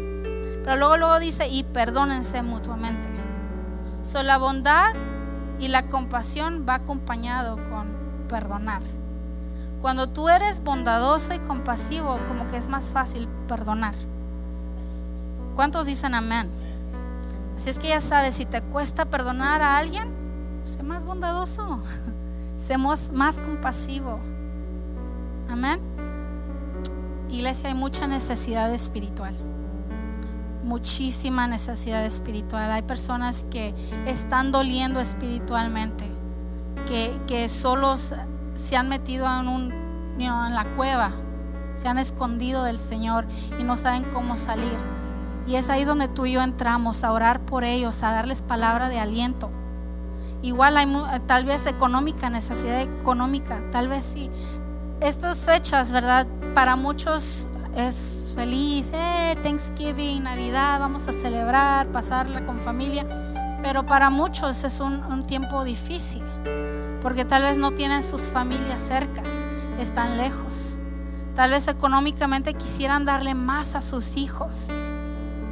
Pero 0.63 0.75
luego, 0.75 0.97
luego 0.97 1.19
dice, 1.19 1.47
y 1.47 1.63
perdónense 1.63 2.43
mutuamente. 2.43 3.07
So 4.03 4.21
la 4.23 4.37
bondad 4.37 4.93
y 5.57 5.69
la 5.69 5.87
compasión 5.87 6.65
va 6.67 6.75
acompañado 6.75 7.55
con 7.69 7.98
perdonar. 8.29 8.81
Cuando 9.81 10.07
tú 10.07 10.29
eres 10.29 10.63
bondadoso 10.63 11.33
y 11.33 11.39
compasivo, 11.39 12.19
como 12.27 12.47
que 12.47 12.57
es 12.57 12.69
más 12.69 12.91
fácil 12.91 13.27
perdonar. 13.47 13.95
¿Cuántos 15.55 15.85
dicen 15.85 16.13
amén? 16.13 16.49
Así 17.57 17.69
es 17.69 17.79
que 17.79 17.89
ya 17.89 17.99
sabes, 17.99 18.35
si 18.35 18.45
te 18.45 18.61
cuesta 18.61 19.05
perdonar 19.05 19.61
a 19.61 19.77
alguien, 19.77 20.09
sé 20.63 20.83
más 20.83 21.03
bondadoso, 21.03 21.81
sé 22.57 22.77
más 22.77 23.39
compasivo. 23.39 24.19
Amén. 25.49 25.79
Iglesia, 27.29 27.69
hay 27.69 27.75
mucha 27.75 28.07
necesidad 28.07 28.73
espiritual. 28.73 29.35
Muchísima 30.63 31.47
necesidad 31.47 32.05
espiritual. 32.05 32.71
Hay 32.71 32.81
personas 32.81 33.45
que 33.49 33.73
están 34.05 34.51
doliendo 34.51 34.99
espiritualmente 34.99 36.18
que, 37.27 37.47
solos 37.49 38.15
se 38.55 38.75
han 38.75 38.89
metido 38.89 39.27
en, 39.27 39.47
un, 39.47 39.71
en 40.19 40.55
la 40.55 40.65
cueva, 40.75 41.11
se 41.75 41.87
han 41.87 41.97
escondido 41.97 42.63
del 42.63 42.79
Señor 42.79 43.27
y 43.59 43.63
no 43.63 43.77
saben 43.77 44.05
cómo 44.11 44.35
salir. 44.35 44.77
Y 45.45 45.55
es 45.55 45.69
ahí 45.69 45.83
donde 45.83 46.07
tú 46.07 46.25
y 46.25 46.33
yo 46.33 46.41
entramos 46.41 47.03
a 47.03 47.11
orar 47.11 47.41
por 47.41 47.63
ellos, 47.63 48.03
a 48.03 48.11
darles 48.11 48.41
palabra 48.41 48.89
de 48.89 48.99
aliento. 48.99 49.51
Igual 50.41 50.77
hay 50.77 50.87
tal 51.27 51.45
vez 51.45 51.65
económica, 51.67 52.29
necesidad 52.29 52.81
económica, 52.81 53.61
tal 53.71 53.87
vez 53.87 54.03
sí. 54.03 54.29
Estas 54.99 55.45
fechas, 55.45 55.91
¿verdad? 55.91 56.27
Para 56.53 56.75
muchos 56.75 57.49
es 57.75 58.33
feliz, 58.35 58.89
eh, 58.93 59.35
Thanksgiving, 59.43 60.23
Navidad, 60.23 60.79
vamos 60.79 61.07
a 61.07 61.13
celebrar, 61.13 61.91
pasarla 61.91 62.45
con 62.45 62.59
familia, 62.59 63.05
pero 63.61 63.85
para 63.85 64.09
muchos 64.09 64.63
es 64.63 64.79
un 64.79 65.23
tiempo 65.23 65.63
difícil 65.63 66.23
porque 67.01 67.25
tal 67.25 67.43
vez 67.43 67.57
no 67.57 67.71
tienen 67.71 68.03
sus 68.03 68.29
familias 68.29 68.81
cercas, 68.81 69.47
están 69.77 70.17
lejos. 70.17 70.77
Tal 71.35 71.51
vez 71.51 71.67
económicamente 71.67 72.53
quisieran 72.53 73.05
darle 73.05 73.33
más 73.33 73.75
a 73.75 73.81
sus 73.81 74.17
hijos, 74.17 74.67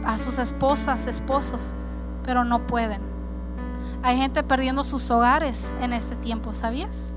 a 0.06 0.18
sus 0.18 0.38
esposas, 0.38 1.08
esposos, 1.08 1.76
pero 2.24 2.44
no 2.44 2.68
pueden. 2.68 3.02
Hay 4.04 4.18
gente 4.18 4.44
perdiendo 4.44 4.84
sus 4.84 5.10
hogares 5.12 5.74
en 5.82 5.94
este 5.94 6.16
tiempo, 6.16 6.54
¿sabías? 6.54 7.14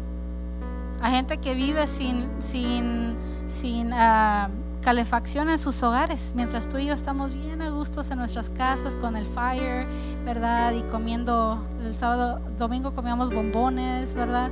Hay 1.03 1.13
gente 1.13 1.39
que 1.39 1.55
vive 1.55 1.87
sin, 1.87 2.31
sin, 2.41 3.17
sin 3.47 3.93
uh, 3.93 4.49
calefacción 4.81 5.51
en 5.51 5.59
sus 5.59 5.83
hogares, 5.83 6.33
mientras 6.35 6.69
tú 6.69 6.79
y 6.79 6.87
yo 6.87 6.95
estamos 6.95 7.35
bien 7.35 7.63
a 7.63 7.71
gustos 7.71 8.11
en 8.11 8.19
nuestras 8.19 8.51
casas 8.51 8.97
con 8.97 9.17
el 9.17 9.27
fire, 9.27 9.87
¿verdad? 10.25 10.73
Y 10.73 10.83
comiendo, 10.83 11.67
el 11.83 11.95
sábado, 11.95 12.41
domingo 12.59 12.95
comíamos 12.95 13.33
bombones, 13.33 14.15
¿verdad? 14.15 14.51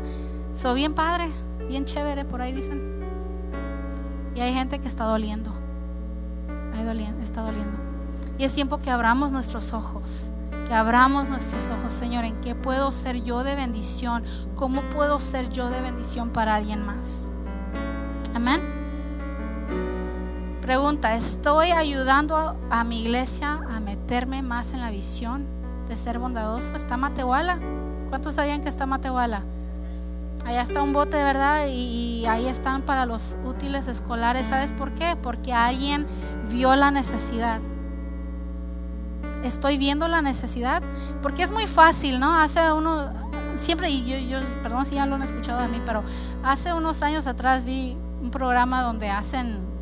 So 0.52 0.74
bien 0.74 0.94
padre, 0.94 1.28
bien 1.68 1.84
chévere, 1.84 2.24
por 2.24 2.42
ahí 2.42 2.52
dicen. 2.52 2.98
Y 4.34 4.40
hay 4.40 4.52
gente 4.52 4.78
que 4.78 4.86
está 4.86 5.04
doliendo, 5.04 5.52
está 7.20 7.42
doliendo. 7.42 7.76
Y 8.38 8.44
es 8.44 8.54
tiempo 8.54 8.78
que 8.78 8.90
abramos 8.90 9.32
nuestros 9.32 9.72
ojos, 9.72 10.32
que 10.66 10.74
abramos 10.74 11.28
nuestros 11.28 11.70
ojos, 11.70 11.92
Señor, 11.92 12.24
en 12.24 12.40
qué 12.40 12.54
puedo 12.54 12.92
ser 12.92 13.22
yo 13.22 13.42
de 13.42 13.54
bendición, 13.54 14.22
cómo 14.54 14.82
puedo 14.90 15.18
ser 15.18 15.48
yo 15.48 15.70
de 15.70 15.80
bendición 15.80 16.30
para 16.30 16.54
alguien 16.54 16.84
más. 16.84 17.32
Amén. 18.34 18.77
Pregunta, 20.68 21.14
¿estoy 21.14 21.70
ayudando 21.70 22.54
a 22.68 22.84
mi 22.84 23.00
iglesia 23.00 23.58
a 23.74 23.80
meterme 23.80 24.42
más 24.42 24.74
en 24.74 24.82
la 24.82 24.90
visión 24.90 25.46
de 25.88 25.96
ser 25.96 26.18
bondadoso? 26.18 26.74
¿Está 26.74 26.98
Matehuala? 26.98 27.58
¿Cuántos 28.10 28.34
sabían 28.34 28.60
que 28.60 28.68
está 28.68 28.84
Matehuala? 28.84 29.44
Allá 30.44 30.60
está 30.60 30.82
un 30.82 30.92
bote 30.92 31.16
verdad 31.24 31.64
y, 31.68 32.26
ahí 32.26 32.48
están 32.48 32.82
para 32.82 33.06
los 33.06 33.38
útiles 33.46 33.88
escolares. 33.88 34.48
¿Sabes 34.48 34.74
por 34.74 34.92
qué? 34.92 35.16
Porque 35.16 35.54
alguien 35.54 36.06
vio 36.50 36.76
la 36.76 36.90
necesidad. 36.90 37.62
Estoy 39.42 39.78
viendo 39.78 40.06
la 40.06 40.20
necesidad. 40.20 40.82
Porque 41.22 41.44
es 41.44 41.50
muy 41.50 41.66
fácil, 41.66 42.20
¿no? 42.20 42.38
Hace 42.38 42.70
uno, 42.72 43.10
siempre, 43.56 43.88
y 43.88 44.04
yo, 44.04 44.18
yo, 44.18 44.46
perdón 44.62 44.84
si 44.84 44.96
ya 44.96 45.06
lo 45.06 45.14
han 45.14 45.22
escuchado 45.22 45.62
de 45.62 45.68
mí, 45.68 45.80
pero 45.86 46.04
hace 46.44 46.74
unos 46.74 47.00
años 47.00 47.26
atrás 47.26 47.64
vi 47.64 47.96
un 48.20 48.30
programa 48.30 48.82
donde 48.82 49.08
hacen 49.08 49.77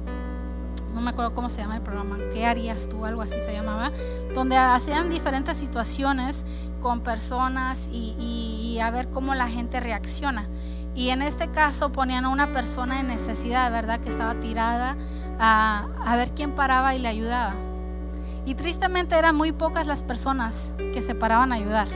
no 0.96 1.02
me 1.02 1.10
acuerdo 1.10 1.34
cómo 1.34 1.50
se 1.50 1.60
llama 1.60 1.76
el 1.76 1.82
programa, 1.82 2.16
¿qué 2.32 2.46
harías 2.46 2.88
tú? 2.88 3.04
Algo 3.04 3.20
así 3.20 3.38
se 3.38 3.52
llamaba, 3.52 3.92
donde 4.34 4.56
hacían 4.56 5.10
diferentes 5.10 5.58
situaciones 5.58 6.46
con 6.80 7.00
personas 7.00 7.90
y, 7.92 8.78
a 8.82 8.90
ver 8.90 9.10
cómo 9.10 9.34
la 9.34 9.46
gente 9.46 9.78
reacciona. 9.78 10.48
Y 10.94 11.10
en 11.10 11.20
este 11.20 11.48
caso 11.48 11.92
ponían 11.92 12.24
a 12.24 12.30
una 12.30 12.50
persona 12.50 13.00
en 13.00 13.08
necesidad, 13.08 13.70
¿verdad? 13.70 14.00
Que 14.00 14.08
estaba 14.08 14.40
tirada 14.40 14.96
a, 15.38 15.86
a 16.02 16.16
ver 16.16 16.32
quién 16.32 16.52
paraba 16.52 16.94
y 16.94 16.98
le 16.98 17.08
ayudaba. 17.08 17.54
Y 18.46 18.54
tristemente 18.54 19.18
eran 19.18 19.36
muy 19.36 19.52
pocas 19.52 19.86
las 19.86 20.02
personas 20.02 20.72
que 20.94 21.02
se 21.02 21.14
paraban 21.14 21.52
a 21.52 21.56
ayudar. 21.56 21.88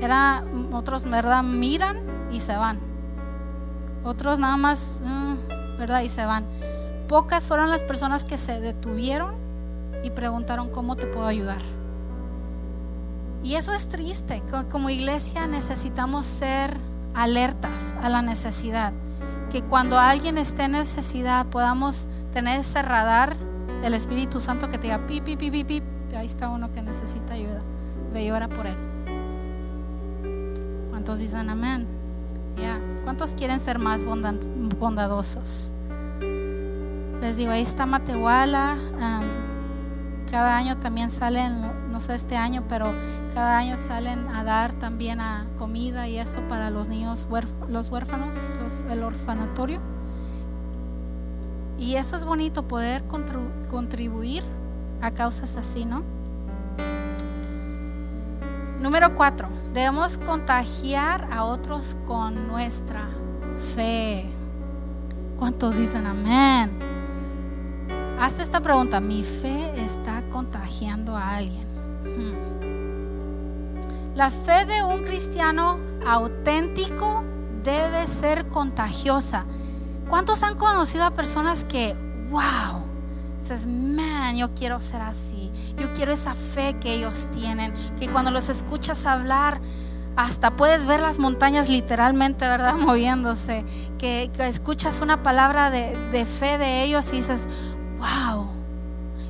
Era, 0.00 0.42
otros, 0.72 1.04
¿verdad? 1.04 1.44
Miran 1.44 1.98
y 2.32 2.40
se 2.40 2.56
van. 2.56 2.80
Otros 4.02 4.40
nada 4.40 4.56
más, 4.56 5.00
mm, 5.04 5.78
¿verdad? 5.78 6.00
Y 6.00 6.08
se 6.08 6.24
van. 6.26 6.46
Pocas 7.10 7.48
fueron 7.48 7.70
las 7.70 7.82
personas 7.82 8.24
que 8.24 8.38
se 8.38 8.60
detuvieron 8.60 9.34
y 10.04 10.10
preguntaron 10.10 10.70
cómo 10.70 10.94
te 10.94 11.08
puedo 11.08 11.26
ayudar. 11.26 11.60
Y 13.42 13.56
eso 13.56 13.72
es 13.74 13.88
triste. 13.88 14.44
Como 14.70 14.90
iglesia 14.90 15.48
necesitamos 15.48 16.24
ser 16.24 16.76
alertas 17.12 17.96
a 18.00 18.10
la 18.10 18.22
necesidad. 18.22 18.92
Que 19.50 19.60
cuando 19.60 19.98
alguien 19.98 20.38
esté 20.38 20.66
en 20.66 20.72
necesidad 20.72 21.46
podamos 21.46 22.08
tener 22.32 22.60
ese 22.60 22.80
radar 22.80 23.36
del 23.82 23.94
Espíritu 23.94 24.38
Santo 24.38 24.68
que 24.68 24.78
te 24.78 24.84
diga, 24.84 25.04
pi, 25.08 25.20
pi, 25.20 25.34
pi, 25.36 25.50
pi, 25.50 25.64
pi. 25.64 25.82
Ahí 26.16 26.26
está 26.26 26.48
uno 26.48 26.70
que 26.70 26.80
necesita 26.80 27.34
ayuda. 27.34 27.58
Ve 28.12 28.22
y 28.22 28.30
ora 28.30 28.46
por 28.46 28.68
él. 28.68 28.76
¿Cuántos 30.90 31.18
dicen 31.18 31.50
amén? 31.50 31.88
Ya. 32.56 32.80
¿Cuántos 33.02 33.32
quieren 33.32 33.58
ser 33.58 33.80
más 33.80 34.04
bondadosos? 34.04 35.72
Les 37.20 37.36
digo, 37.36 37.52
ahí 37.52 37.62
está 37.62 37.84
Matehuala. 37.84 38.78
cada 40.30 40.56
año 40.56 40.78
también 40.78 41.10
salen, 41.10 41.60
no 41.90 42.00
sé 42.00 42.14
este 42.14 42.36
año, 42.36 42.64
pero 42.68 42.94
cada 43.34 43.58
año 43.58 43.76
salen 43.76 44.26
a 44.28 44.42
dar 44.42 44.72
también 44.74 45.20
a 45.20 45.46
comida 45.58 46.08
y 46.08 46.18
eso 46.18 46.40
para 46.48 46.70
los 46.70 46.88
niños, 46.88 47.28
los 47.68 47.90
huérfanos, 47.90 48.36
el 48.88 49.02
orfanatorio. 49.02 49.80
Y 51.78 51.96
eso 51.96 52.16
es 52.16 52.24
bonito, 52.24 52.66
poder 52.66 53.04
contribuir 53.68 54.42
a 55.02 55.10
causas 55.10 55.56
así, 55.56 55.84
¿no? 55.84 56.02
Número 58.80 59.14
cuatro, 59.14 59.48
debemos 59.74 60.16
contagiar 60.16 61.28
a 61.30 61.44
otros 61.44 61.96
con 62.06 62.48
nuestra 62.48 63.08
fe. 63.74 64.26
¿Cuántos 65.38 65.76
dicen 65.76 66.06
amén? 66.06 66.89
Hazte 68.20 68.42
esta 68.42 68.60
pregunta, 68.60 69.00
¿mi 69.00 69.24
fe 69.24 69.72
está 69.82 70.22
contagiando 70.28 71.16
a 71.16 71.36
alguien? 71.36 71.66
Hmm. 72.04 72.50
La 74.14 74.30
fe 74.30 74.66
de 74.66 74.84
un 74.84 75.02
cristiano 75.04 75.78
auténtico 76.06 77.24
debe 77.64 78.06
ser 78.06 78.46
contagiosa. 78.48 79.46
¿Cuántos 80.10 80.42
han 80.42 80.56
conocido 80.56 81.04
a 81.04 81.12
personas 81.12 81.64
que, 81.64 81.96
wow, 82.28 82.82
dices, 83.40 83.66
man, 83.66 84.36
yo 84.36 84.54
quiero 84.54 84.80
ser 84.80 85.00
así, 85.00 85.50
yo 85.78 85.90
quiero 85.94 86.12
esa 86.12 86.34
fe 86.34 86.76
que 86.78 86.92
ellos 86.92 87.30
tienen, 87.32 87.72
que 87.98 88.10
cuando 88.10 88.30
los 88.30 88.50
escuchas 88.50 89.06
hablar, 89.06 89.62
hasta 90.16 90.56
puedes 90.56 90.84
ver 90.84 91.00
las 91.00 91.18
montañas 91.18 91.70
literalmente, 91.70 92.46
¿verdad? 92.46 92.74
Moviéndose, 92.78 93.64
que, 93.98 94.30
escuchas 94.40 95.00
una 95.00 95.22
palabra 95.22 95.70
de, 95.70 95.96
de 96.10 96.26
fe 96.26 96.58
de 96.58 96.82
ellos 96.82 97.10
y 97.14 97.16
dices, 97.16 97.48
wow. 98.00 98.48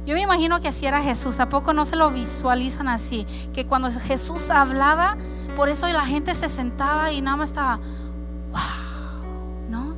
Yo 0.06 0.14
me 0.14 0.22
imagino 0.22 0.60
que 0.60 0.68
así 0.68 0.86
era 0.86 1.02
Jesús. 1.02 1.40
¿A 1.40 1.48
poco 1.48 1.72
no 1.72 1.84
se 1.84 1.96
lo 1.96 2.10
visualizan 2.10 2.88
así? 2.88 3.26
Que 3.52 3.66
cuando 3.66 3.90
Jesús 3.90 4.50
hablaba, 4.50 5.16
por 5.56 5.68
eso 5.68 5.86
la 5.88 6.06
gente 6.06 6.34
se 6.34 6.48
sentaba 6.48 7.12
y 7.12 7.20
nada 7.20 7.36
más 7.36 7.50
estaba, 7.50 7.76
wow, 8.50 9.68
¿no? 9.68 9.94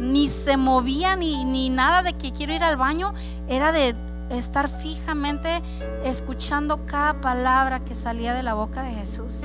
Ni 0.00 0.28
se 0.28 0.56
movía 0.56 1.16
ni, 1.16 1.44
ni 1.44 1.70
nada 1.70 2.02
de 2.02 2.12
que 2.12 2.32
quiero 2.32 2.52
ir 2.52 2.62
al 2.62 2.76
baño. 2.76 3.14
Era 3.48 3.72
de 3.72 3.96
estar 4.30 4.68
fijamente 4.68 5.62
escuchando 6.04 6.84
cada 6.86 7.20
palabra 7.20 7.80
que 7.80 7.94
salía 7.94 8.34
de 8.34 8.42
la 8.42 8.54
boca 8.54 8.82
de 8.82 8.92
Jesús. 8.92 9.42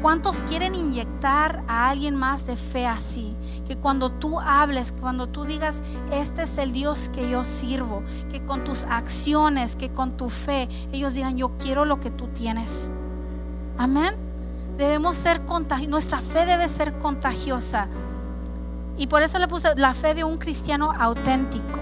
¿Cuántos 0.00 0.44
quieren 0.44 0.74
inyectar 0.74 1.64
a 1.66 1.88
alguien 1.90 2.14
más 2.14 2.46
de 2.46 2.56
fe 2.56 2.86
así? 2.86 3.34
Que 3.68 3.76
cuando 3.76 4.10
tú 4.10 4.40
hables, 4.40 4.92
cuando 4.98 5.26
tú 5.26 5.44
digas, 5.44 5.82
este 6.10 6.44
es 6.44 6.56
el 6.56 6.72
Dios 6.72 7.10
que 7.12 7.28
yo 7.28 7.44
sirvo, 7.44 8.02
que 8.30 8.42
con 8.42 8.64
tus 8.64 8.84
acciones, 8.84 9.76
que 9.76 9.92
con 9.92 10.16
tu 10.16 10.30
fe, 10.30 10.70
ellos 10.90 11.12
digan, 11.12 11.36
yo 11.36 11.58
quiero 11.58 11.84
lo 11.84 12.00
que 12.00 12.10
tú 12.10 12.28
tienes. 12.28 12.90
Amén. 13.76 14.14
Debemos 14.78 15.16
ser 15.16 15.44
contagiosos, 15.44 15.90
nuestra 15.90 16.18
fe 16.20 16.46
debe 16.46 16.66
ser 16.66 16.98
contagiosa. 16.98 17.88
Y 18.96 19.06
por 19.06 19.20
eso 19.22 19.38
le 19.38 19.46
puse 19.46 19.74
la 19.76 19.92
fe 19.92 20.14
de 20.14 20.24
un 20.24 20.38
cristiano 20.38 20.90
auténtico. 20.98 21.78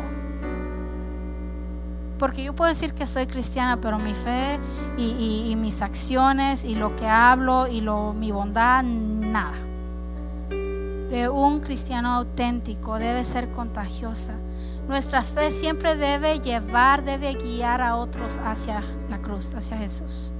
Porque 2.19 2.43
yo 2.43 2.53
puedo 2.53 2.69
decir 2.69 2.95
que 2.95 3.07
soy 3.07 3.29
cristiana, 3.29 3.81
pero 3.81 4.01
mi 4.01 4.15
fe 4.15 4.59
y, 4.97 5.55
mis 5.57 5.83
acciones 5.83 6.65
y 6.65 6.75
lo 6.75 6.97
que 6.97 7.07
hablo 7.07 7.69
y 7.69 7.81
lo, 7.81 8.13
mi 8.13 8.33
bondad, 8.33 8.83
nada. 8.83 9.66
De 11.11 11.29
un 11.29 11.61
cristiano 11.61 12.11
auténtico 12.11 12.99
debe 12.99 13.23
ser 13.25 13.53
contagiosa. 13.53 14.35
Nuestra 14.89 15.23
fe 15.23 15.51
siempre 15.51 15.97
debe 15.97 16.41
llevar, 16.41 17.05
debe 17.05 17.35
guiar 17.35 17.83
a 17.83 17.97
otros 17.97 18.39
hacia 18.45 18.83
la 19.09 19.19
cruz, 19.19 19.55
hacia 19.55 19.77
Jesús. 19.77 20.33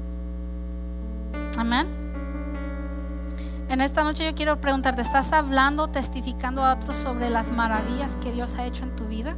Amén. 1.57 1.87
En 3.69 3.81
esta 3.81 4.05
noche 4.05 4.25
yo 4.25 4.35
quiero 4.37 4.61
preguntarte, 4.61 5.03
¿estás 5.03 5.33
hablando, 5.33 5.89
testificando 5.89 6.65
a 6.65 6.75
otros 6.75 6.97
sobre 6.97 7.31
las 7.31 7.51
maravillas 7.51 8.17
que 8.17 8.33
Dios 8.33 8.55
ha 8.55 8.65
hecho 8.65 8.85
en 8.85 8.95
tu 8.95 9.07
vida? 9.07 9.37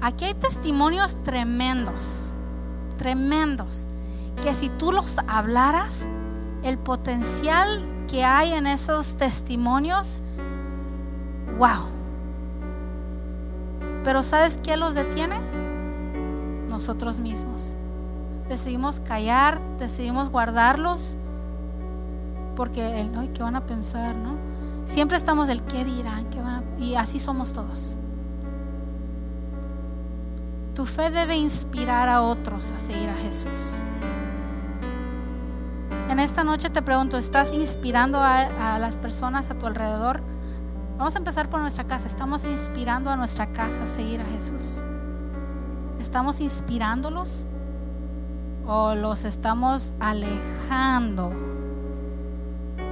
Aquí 0.00 0.24
hay 0.24 0.34
testimonios 0.34 1.22
tremendos, 1.22 2.34
tremendos, 2.96 3.86
que 4.42 4.54
si 4.54 4.68
tú 4.68 4.90
los 4.90 5.18
hablaras, 5.28 6.08
el 6.64 6.78
potencial 6.78 7.84
que 8.08 8.24
hay 8.24 8.52
en 8.52 8.66
esos 8.66 9.16
testimonios, 9.16 10.22
wow. 11.58 11.86
Pero 14.04 14.22
¿sabes 14.22 14.58
qué 14.62 14.76
los 14.76 14.94
detiene? 14.94 15.38
Nosotros 16.68 17.18
mismos. 17.18 17.76
Decidimos 18.48 19.00
callar, 19.00 19.60
decidimos 19.76 20.30
guardarlos, 20.30 21.16
porque, 22.56 22.82
ay, 22.82 23.28
¿qué 23.34 23.42
van 23.42 23.56
a 23.56 23.66
pensar, 23.66 24.16
no? 24.16 24.36
Siempre 24.84 25.18
estamos 25.18 25.48
del 25.48 25.62
qué 25.62 25.84
dirán, 25.84 26.30
qué 26.30 26.40
van 26.40 26.64
a... 26.64 26.80
y 26.80 26.94
así 26.94 27.18
somos 27.18 27.52
todos. 27.52 27.98
Tu 30.74 30.86
fe 30.86 31.10
debe 31.10 31.36
inspirar 31.36 32.08
a 32.08 32.22
otros 32.22 32.72
a 32.72 32.78
seguir 32.78 33.08
a 33.10 33.14
Jesús. 33.14 33.80
En 36.08 36.18
esta 36.20 36.42
noche 36.42 36.70
te 36.70 36.80
pregunto, 36.82 37.18
¿estás 37.18 37.52
inspirando 37.52 38.18
a, 38.18 38.78
las 38.78 38.96
personas 38.96 39.50
a 39.50 39.54
tu 39.54 39.66
alrededor? 39.66 40.22
Vamos 40.98 41.14
a 41.14 41.18
empezar 41.18 41.48
por 41.48 41.60
nuestra 41.60 41.84
casa. 41.84 42.08
¿Estamos 42.08 42.44
inspirando 42.44 43.08
a 43.08 43.16
nuestra 43.16 43.52
casa 43.52 43.84
a 43.84 43.86
seguir 43.86 44.20
a 44.20 44.24
Jesús? 44.24 44.82
¿Estamos 46.00 46.40
inspirándolos? 46.40 47.46
¿O 48.66 48.96
los 48.96 49.24
estamos 49.24 49.94
alejando 50.00 51.30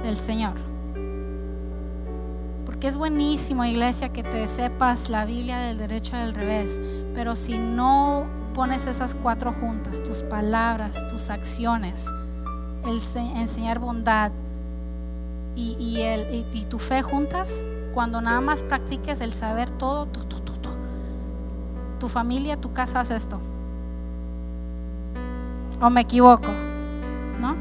del 0.03 0.15
Señor? 0.15 0.53
Porque 2.65 2.87
es 2.87 2.97
buenísimo, 2.97 3.65
iglesia, 3.65 4.13
que 4.13 4.23
te 4.23 4.47
sepas 4.47 5.09
la 5.09 5.25
Biblia 5.25 5.57
del 5.57 5.77
derecho 5.77 6.15
del 6.15 6.33
revés. 6.33 6.79
Pero 7.13 7.35
si 7.35 7.59
no 7.59 8.25
pones 8.53 8.87
esas 8.87 9.15
cuatro 9.15 9.51
juntas, 9.51 10.01
tus 10.01 10.23
palabras, 10.23 11.05
tus 11.09 11.29
acciones, 11.29 12.07
el 12.85 13.01
enseñar 13.35 13.79
bondad 13.79 14.31
y, 15.57 16.65
tu 16.69 16.79
fe 16.79 17.01
juntas, 17.01 17.51
cuando 17.97 18.21
nada 18.21 18.41
más 18.41 18.61
practiques 18.61 19.21
el 19.21 19.33
saber 19.33 19.71
todo, 19.71 20.07
tu 21.99 22.09
familia, 22.09 22.55
tu 22.55 22.71
casa 22.71 22.99
hace 22.99 23.15
esto. 23.15 23.39
¿O 25.81 25.89
me 25.89 26.01
equivoco? 26.01 26.45
¿No? 27.41 27.55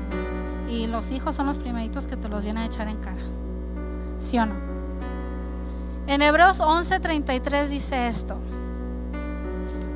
Y 0.69 0.89
los 0.89 1.11
hijos 1.11 1.37
son 1.37 1.47
los 1.47 1.57
primeritos 1.57 2.07
que 2.07 2.19
te 2.19 2.29
los 2.29 2.45
vienen 2.45 2.65
a 2.65 2.67
echar 2.67 2.87
en 2.87 2.99
cara. 2.99 3.23
¿Sí 4.19 4.39
o 4.39 4.45
no? 4.45 4.57
En 6.07 6.21
Hebreos 6.21 6.61
11:33 6.61 7.69
dice 7.69 8.07
esto. 8.07 8.37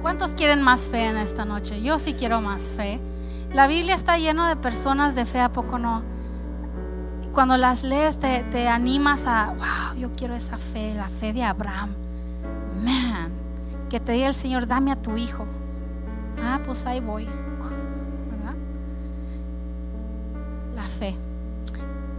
¿Cuántos 0.00 0.30
quieren 0.30 0.62
más 0.62 0.88
fe 0.88 1.04
en 1.04 1.18
esta 1.18 1.44
noche? 1.44 1.82
Yo 1.82 1.98
sí 1.98 2.14
quiero 2.14 2.40
más 2.40 2.72
fe. 2.74 2.98
La 3.52 3.66
Biblia 3.66 3.94
está 3.94 4.16
llena 4.16 4.48
de 4.48 4.56
personas 4.56 5.14
de 5.14 5.26
fe, 5.26 5.40
¿a 5.40 5.52
poco 5.52 5.78
no? 5.78 6.02
Cuando 7.32 7.56
las 7.56 7.84
lees 7.84 8.18
te, 8.18 8.68
animas 8.68 9.26
a, 9.26 9.54
wow, 9.56 9.98
yo 9.98 10.10
quiero 10.16 10.34
esa 10.34 10.58
fe, 10.58 10.94
la 10.94 11.08
fe 11.08 11.32
de 11.32 11.44
Abraham. 11.44 11.94
Man, 12.84 13.30
que 13.88 14.00
te 14.00 14.12
diga 14.12 14.26
el 14.26 14.34
Señor, 14.34 14.66
dame 14.66 14.90
a 14.90 14.96
tu 14.96 15.16
hijo. 15.16 15.46
Ah, 16.42 16.60
pues 16.64 16.86
ahí 16.86 17.00
voy. 17.00 17.28
La 20.74 20.82
fe. 20.82 21.14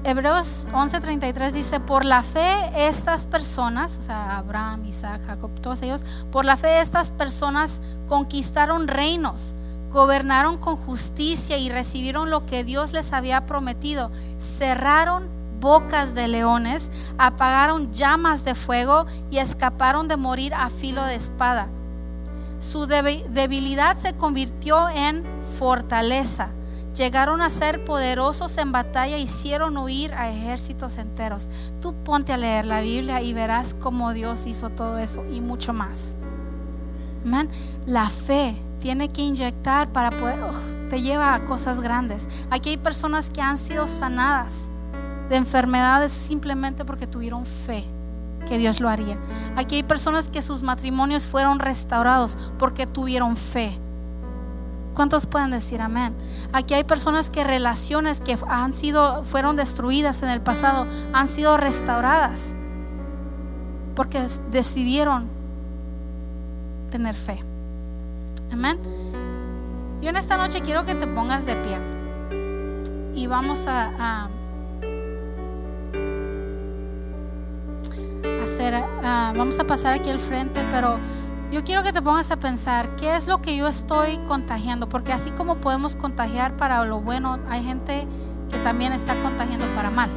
Hebreos 0.04 0.68
11:33 0.72 1.52
dice, 1.52 1.80
por 1.80 2.06
la 2.06 2.24
fe 2.24 2.48
estas 2.76 3.28
personas, 3.28 3.98
o 4.00 4.02
sea, 4.02 4.38
Abraham, 4.38 4.86
Isaac, 4.86 5.22
Jacob, 5.26 5.52
todos 5.60 5.82
ellos, 5.82 6.04
por 6.32 6.46
la 6.46 6.58
fe 6.58 6.80
estas 6.80 7.12
personas 7.12 7.82
conquistaron 8.08 8.88
reinos 8.88 9.56
gobernaron 9.92 10.58
con 10.58 10.78
justicia 10.78 11.58
y 11.58 11.70
recibieron 11.70 12.30
lo 12.30 12.46
que 12.46 12.64
Dios 12.64 12.94
les 12.94 13.14
había 13.14 13.46
prometido. 13.46 14.12
Cerraron 14.38 15.30
bocas 15.60 16.16
de 16.16 16.28
leones, 16.28 16.90
apagaron 17.18 17.94
llamas 17.94 18.44
de 18.44 18.56
fuego 18.56 19.06
y 19.30 19.38
escaparon 19.38 20.08
de 20.08 20.18
morir 20.18 20.54
a 20.54 20.70
filo 20.70 21.04
de 21.04 21.16
espada. 21.16 21.70
Su 22.60 22.86
debilidad 22.86 23.98
se 23.98 24.14
convirtió 24.14 24.90
en 24.90 25.24
fortaleza. 25.58 26.50
Llegaron 26.96 27.42
a 27.42 27.50
ser 27.50 27.86
poderosos 27.86 28.58
en 28.58 28.72
batalla, 28.72 29.18
hicieron 29.18 29.78
huir 29.78 30.14
a 30.14 30.30
ejércitos 30.30 30.98
enteros. 30.98 31.48
Tú 31.80 31.96
ponte 32.04 32.34
a 32.34 32.38
leer 32.38 32.66
la 32.66 32.82
Biblia 32.82 33.22
y 33.22 33.34
verás 33.34 33.76
cómo 33.80 34.14
Dios 34.14 34.46
hizo 34.46 34.70
todo 34.70 34.98
eso 34.98 35.24
y 35.26 35.42
mucho 35.42 35.74
más. 35.74 36.18
La 37.86 38.10
fe 38.10 38.58
tiene 38.82 39.10
que 39.12 39.22
inyectar 39.22 39.92
para 39.94 40.12
poder, 40.12 40.40
te 40.90 41.02
lleva 41.02 41.34
a 41.34 41.46
cosas 41.46 41.80
grandes. 41.80 42.28
Aquí 42.50 42.72
hay 42.72 42.78
personas 42.78 43.30
que 43.30 43.42
han 43.42 43.58
sido 43.58 43.88
sanadas 43.88 44.70
de 45.30 45.36
enfermedades 45.38 46.12
simplemente 46.12 46.84
porque 46.84 47.08
tuvieron 47.08 47.46
fe 47.46 47.86
que 48.48 48.58
Dios 48.58 48.80
lo 48.80 48.90
haría. 48.90 49.18
Aquí 49.56 49.76
hay 49.76 49.84
personas 49.84 50.28
que 50.28 50.42
sus 50.42 50.64
matrimonios 50.64 51.28
fueron 51.28 51.60
restaurados 51.60 52.38
porque 52.58 52.88
tuvieron 52.88 53.38
fe. 53.38 53.78
¿Cuántos 54.96 55.26
pueden 55.26 55.52
decir 55.52 55.80
amén? 55.80 56.16
Aquí 56.52 56.74
hay 56.74 56.84
personas 56.84 57.30
que 57.30 57.44
relaciones 57.44 58.20
que 58.20 58.38
han 58.50 58.74
sido 58.74 59.24
fueron 59.24 59.56
destruidas 59.56 60.24
en 60.24 60.30
el 60.30 60.42
pasado 60.42 60.86
han 61.14 61.28
sido 61.28 61.56
restauradas 61.56 62.56
porque 63.96 64.26
decidieron 64.52 65.30
tener 66.90 67.16
fe. 67.16 67.51
Amén. 68.52 68.80
Yo 70.02 70.10
en 70.10 70.18
esta 70.18 70.36
noche 70.36 70.62
quiero 70.62 70.84
que 70.84 70.96
te 70.96 71.08
pongas 71.08 71.46
de 71.46 71.56
pie. 71.56 71.78
Y 73.14 73.28
vamos 73.28 73.68
a, 73.68 74.30
hacer, 78.44 78.84
vamos 79.02 79.60
a 79.60 79.64
pasar 79.66 79.94
aquí 79.94 80.10
al 80.10 80.20
frente, 80.20 80.66
pero 80.72 80.98
yo 81.52 81.64
quiero 81.64 81.84
que 81.84 81.94
te 81.94 82.02
pongas 82.02 82.32
a 82.32 82.38
pensar 82.38 82.96
qué 82.96 83.16
es 83.16 83.28
lo 83.28 83.42
que 83.42 83.56
yo 83.56 83.68
estoy 83.68 84.18
contagiando, 84.28 84.90
porque 84.90 85.14
así 85.14 85.32
como 85.32 85.58
podemos 85.58 85.96
contagiar 85.96 86.58
para 86.58 86.84
lo 86.86 87.00
bueno, 87.02 87.40
hay 87.50 87.64
gente 87.64 88.08
que 88.50 88.58
también 88.60 88.94
está 88.94 89.20
contagiando 89.20 89.72
para 89.74 89.92
mal. 89.92 90.10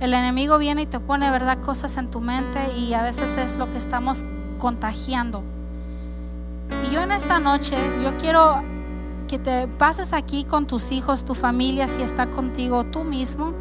El 0.00 0.14
enemigo 0.14 0.58
viene 0.58 0.82
y 0.82 0.86
te 0.86 1.00
pone, 1.00 1.30
¿verdad?, 1.30 1.60
cosas 1.60 1.96
en 1.96 2.10
tu 2.10 2.20
mente 2.20 2.74
y 2.76 2.94
a 2.94 3.02
veces 3.02 3.36
es 3.36 3.58
lo 3.58 3.70
que 3.70 3.78
estamos 3.78 4.24
contagiando. 4.58 5.53
Y 6.84 6.90
yo 6.90 7.00
en 7.00 7.12
esta 7.12 7.38
noche, 7.38 7.76
yo 8.02 8.16
quiero 8.18 8.62
que 9.26 9.38
te 9.38 9.66
pases 9.66 10.12
aquí 10.12 10.44
con 10.44 10.66
tus 10.66 10.92
hijos, 10.92 11.24
tu 11.24 11.34
familia, 11.34 11.88
si 11.88 12.02
está 12.02 12.30
contigo 12.30 12.84
tú 12.84 13.04
mismo. 13.04 13.54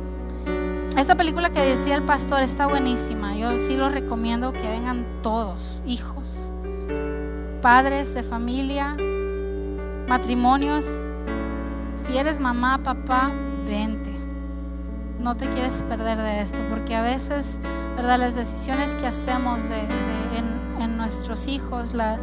Esta 0.97 1.15
película 1.15 1.49
que 1.49 1.62
decía 1.62 1.95
el 1.95 2.03
pastor 2.03 2.41
está 2.41 2.67
buenísima. 2.67 3.36
Yo 3.36 3.57
sí 3.57 3.77
lo 3.77 3.88
recomiendo 3.89 4.51
que 4.51 4.69
vengan 4.69 5.05
todos, 5.21 5.81
hijos, 5.88 6.51
padres 7.62 8.13
de 8.13 8.23
familia, 8.23 8.97
matrimonios. 10.07 10.86
Si 11.95 12.17
eres 12.17 12.41
mamá, 12.41 12.83
papá, 12.83 13.31
vente. 13.65 14.12
No 15.19 15.38
te 15.38 15.47
quieres 15.47 15.81
perder 15.83 16.17
de 16.17 16.41
esto, 16.41 16.57
porque 16.69 16.93
a 16.93 17.01
veces, 17.01 17.62
¿verdad? 17.95 18.19
Las 18.19 18.36
decisiones 18.36 18.95
que 18.95 19.07
hacemos 19.07 19.62
en, 20.36 20.81
en 20.81 20.97
nuestros 20.97 21.47
hijos, 21.47 21.93
la, 21.93 22.19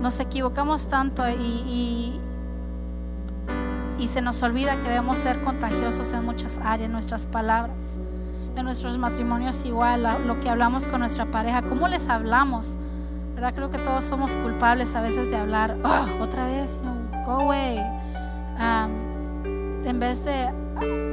nos 0.00 0.18
equivocamos 0.18 0.88
tanto 0.88 1.22
y, 1.28 2.18
y, 3.98 4.06
se 4.06 4.22
nos 4.22 4.42
olvida 4.42 4.76
que 4.76 4.88
debemos 4.88 5.18
ser 5.18 5.40
contagiosos 5.42 6.12
en 6.14 6.24
muchas 6.24 6.58
áreas, 6.64 6.90
nuestras 6.90 7.26
palabras, 7.26 8.00
en 8.56 8.64
nuestros 8.64 8.98
matrimonios 8.98 9.64
igual, 9.64 10.06
lo 10.26 10.40
que 10.40 10.48
hablamos 10.48 10.88
con 10.88 11.00
nuestra 11.00 11.30
pareja, 11.30 11.62
cómo 11.62 11.86
les 11.86 12.08
hablamos. 12.08 12.76
¿Verdad? 13.34 13.54
Creo 13.54 13.70
que 13.70 13.78
todos 13.78 14.04
somos 14.04 14.36
culpables 14.38 14.94
a 14.96 15.00
veces 15.00 15.30
de 15.30 15.36
hablar, 15.36 15.76
oh, 15.84 16.22
otra 16.22 16.46
vez, 16.46 16.80
go 17.24 17.32
away. 17.32 17.78
Um, 18.58 19.86
en 19.86 20.00
vez 20.00 20.24
de, 20.24 20.46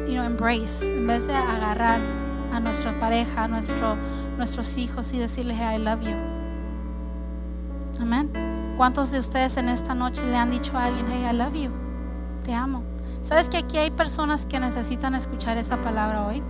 you 0.07 0.13
know, 0.13 0.23
embrace, 0.23 0.89
en 0.89 1.05
vez 1.05 1.27
de 1.27 1.35
agarrar 1.35 1.99
a 2.53 2.59
nuestra 2.59 2.99
pareja, 2.99 3.43
a 3.43 3.47
nuestro, 3.47 3.95
nuestros 4.37 4.77
hijos 4.77 5.13
y 5.13 5.19
decirles, 5.19 5.57
I 5.57 5.77
love 5.77 6.01
you. 6.01 6.15
Amén. 7.99 8.31
¿Cuántos 8.77 9.09
de 9.09 9.17
ustedes 9.17 9.57
en 9.57 9.69
esta 9.69 9.95
noche 9.95 10.23
le 10.23 10.37
han 10.37 10.51
dicho 10.51 10.77
a 10.77 10.85
alguien, 10.85 11.07
hey, 11.09 11.27
I 11.31 11.35
love 11.35 11.55
you? 11.55 11.71
Te 12.43 12.53
amo. 12.53 12.83
¿Sabes 13.21 13.49
que 13.49 13.57
aquí 13.57 13.79
hay 13.79 13.89
personas 13.89 14.45
que 14.45 14.59
necesitan 14.59 15.15
escuchar 15.15 15.57
esa 15.57 15.81
palabra 15.81 16.27
hoy? 16.27 16.43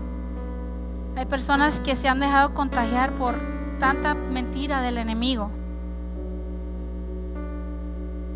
Hay 1.16 1.26
personas 1.26 1.80
que 1.80 1.96
se 1.96 2.10
han 2.10 2.20
dejado 2.20 2.54
contagiar 2.54 3.14
por 3.14 3.40
tanta 3.80 4.14
mentira 4.14 4.82
del 4.82 4.98
enemigo 4.98 5.52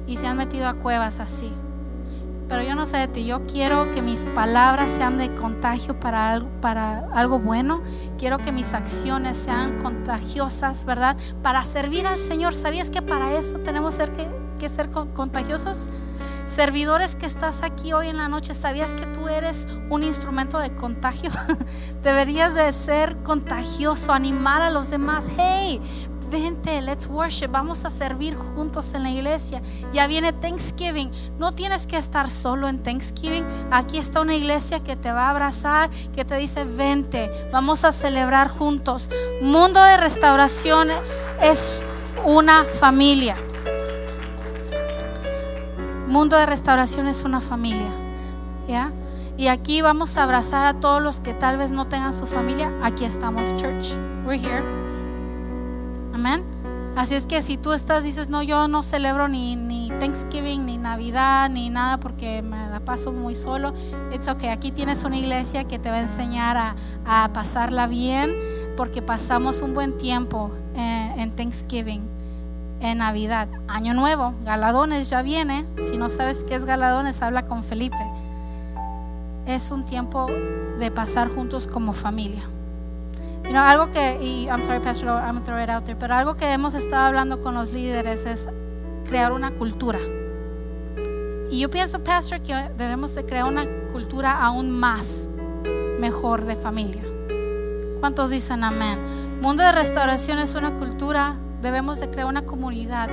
y 0.07 0.15
se 0.15 0.25
han 0.25 0.37
metido 0.37 0.69
a 0.69 0.75
cuevas 0.75 1.19
así. 1.19 1.51
Pero 2.51 2.63
yo 2.63 2.75
no 2.75 2.85
sé 2.85 2.97
de 2.97 3.07
ti, 3.07 3.25
yo 3.25 3.47
quiero 3.47 3.91
que 3.91 4.01
mis 4.01 4.25
palabras 4.25 4.91
sean 4.91 5.17
de 5.17 5.33
contagio 5.35 5.97
para 5.97 6.33
algo, 6.33 6.49
para 6.59 7.07
algo 7.13 7.39
bueno. 7.39 7.81
Quiero 8.17 8.39
que 8.39 8.51
mis 8.51 8.73
acciones 8.73 9.37
sean 9.37 9.81
contagiosas, 9.81 10.83
¿verdad? 10.83 11.15
Para 11.41 11.63
servir 11.63 12.05
al 12.07 12.17
Señor. 12.17 12.53
¿Sabías 12.53 12.89
que 12.89 13.01
para 13.01 13.31
eso 13.37 13.59
tenemos 13.59 13.95
que, 13.95 14.27
que 14.59 14.67
ser 14.67 14.89
contagiosos? 14.89 15.87
Servidores 16.43 17.15
que 17.15 17.25
estás 17.25 17.63
aquí 17.63 17.93
hoy 17.93 18.07
en 18.07 18.17
la 18.17 18.27
noche, 18.27 18.53
¿sabías 18.53 18.93
que 18.93 19.05
tú 19.05 19.29
eres 19.29 19.65
un 19.89 20.03
instrumento 20.03 20.59
de 20.59 20.75
contagio? 20.75 21.31
Deberías 22.03 22.53
de 22.53 22.73
ser 22.73 23.15
contagioso, 23.23 24.11
animar 24.11 24.61
a 24.61 24.71
los 24.71 24.89
demás. 24.89 25.27
Hey, 25.37 25.79
vente, 26.31 26.81
let's 26.81 27.07
worship, 27.07 27.49
vamos 27.49 27.85
a 27.85 27.89
servir 27.89 28.35
juntos 28.35 28.93
en 28.93 29.03
la 29.03 29.11
iglesia. 29.11 29.61
Ya 29.93 30.07
viene 30.07 30.33
Thanksgiving, 30.33 31.11
no 31.37 31.53
tienes 31.53 31.85
que 31.85 31.97
estar 31.97 32.29
solo 32.29 32.67
en 32.67 32.81
Thanksgiving. 32.81 33.43
Aquí 33.69 33.97
está 33.97 34.21
una 34.21 34.33
iglesia 34.33 34.79
que 34.79 34.95
te 34.95 35.11
va 35.11 35.27
a 35.27 35.29
abrazar, 35.31 35.89
que 36.15 36.25
te 36.25 36.35
dice, 36.37 36.63
vente, 36.63 37.29
vamos 37.51 37.83
a 37.83 37.91
celebrar 37.91 38.47
juntos. 38.47 39.09
Mundo 39.41 39.83
de 39.83 39.97
restauración 39.97 40.87
es 41.41 41.79
una 42.25 42.63
familia. 42.63 43.35
Mundo 46.07 46.37
de 46.37 46.45
restauración 46.45 47.07
es 47.07 47.23
una 47.23 47.41
familia. 47.41 47.89
¿Ya? 48.67 48.91
Y 49.37 49.47
aquí 49.47 49.81
vamos 49.81 50.17
a 50.17 50.23
abrazar 50.23 50.65
a 50.65 50.79
todos 50.79 51.01
los 51.01 51.19
que 51.19 51.33
tal 51.33 51.57
vez 51.57 51.71
no 51.71 51.87
tengan 51.87 52.13
su 52.13 52.27
familia. 52.27 52.71
Aquí 52.83 53.05
estamos, 53.05 53.55
church. 53.57 53.93
We're 54.25 54.39
here. 54.39 54.80
Amén. 56.13 56.43
Así 56.95 57.15
es 57.15 57.25
que 57.25 57.41
si 57.41 57.55
tú 57.57 57.71
estás, 57.71 58.03
dices, 58.03 58.27
no, 58.27 58.43
yo 58.43 58.67
no 58.67 58.83
celebro 58.83 59.29
ni, 59.29 59.55
ni 59.55 59.89
Thanksgiving, 59.99 60.65
ni 60.65 60.77
Navidad, 60.77 61.49
ni 61.49 61.69
nada 61.69 61.99
porque 61.99 62.41
me 62.41 62.69
la 62.69 62.81
paso 62.81 63.13
muy 63.13 63.33
solo. 63.33 63.73
It's 64.13 64.27
okay. 64.27 64.49
Aquí 64.49 64.71
tienes 64.71 65.05
una 65.05 65.17
iglesia 65.17 65.63
que 65.63 65.79
te 65.79 65.89
va 65.89 65.95
a 65.97 66.01
enseñar 66.01 66.57
a, 66.57 66.75
a 67.05 67.31
pasarla 67.31 67.87
bien 67.87 68.35
porque 68.75 69.01
pasamos 69.01 69.61
un 69.61 69.73
buen 69.73 69.97
tiempo 69.97 70.51
en, 70.75 71.19
en 71.19 71.31
Thanksgiving, 71.31 72.01
en 72.81 72.97
Navidad. 72.97 73.47
Año 73.69 73.93
Nuevo, 73.93 74.33
Galadones 74.43 75.09
ya 75.09 75.21
viene. 75.21 75.65
Si 75.89 75.97
no 75.97 76.09
sabes 76.09 76.43
qué 76.43 76.55
es 76.55 76.65
Galadones, 76.65 77.21
habla 77.21 77.47
con 77.47 77.63
Felipe 77.63 77.97
es 79.45 79.71
un 79.71 79.83
tiempo 79.83 80.27
de 80.79 80.91
pasar 80.91 81.27
juntos 81.27 81.67
como 81.67 81.93
familia. 81.93 82.43
You 83.43 83.51
know, 83.51 83.63
algo 83.63 83.91
que, 83.91 84.17
y 84.21 84.47
I'm 84.47 84.61
sorry, 84.61 84.79
Pastor, 84.79 85.09
I'm 85.09 85.33
gonna 85.33 85.43
throw 85.43 85.61
it 85.61 85.69
out 85.69 85.83
there, 85.83 85.97
pero 85.97 86.13
algo 86.13 86.35
que 86.35 86.51
hemos 86.51 86.73
estado 86.73 87.07
hablando 87.07 87.41
con 87.41 87.53
los 87.53 87.73
líderes 87.73 88.25
es 88.25 88.47
crear 89.07 89.33
una 89.33 89.51
cultura. 89.51 89.99
Y 91.49 91.59
yo 91.59 91.69
pienso, 91.69 92.01
Pastor, 92.01 92.41
que 92.41 92.53
debemos 92.77 93.13
de 93.13 93.25
crear 93.25 93.45
una 93.45 93.65
cultura 93.91 94.41
aún 94.41 94.71
más 94.71 95.29
mejor 95.99 96.45
de 96.45 96.55
familia. 96.55 97.03
¿Cuántos 97.99 98.29
dicen 98.29 98.63
amén? 98.63 98.99
Mundo 99.41 99.63
de 99.63 99.71
restauración 99.71 100.39
es 100.39 100.55
una 100.55 100.73
cultura, 100.75 101.35
debemos 101.61 101.99
de 101.99 102.09
crear 102.09 102.27
una 102.27 102.43
comunidad 102.43 103.09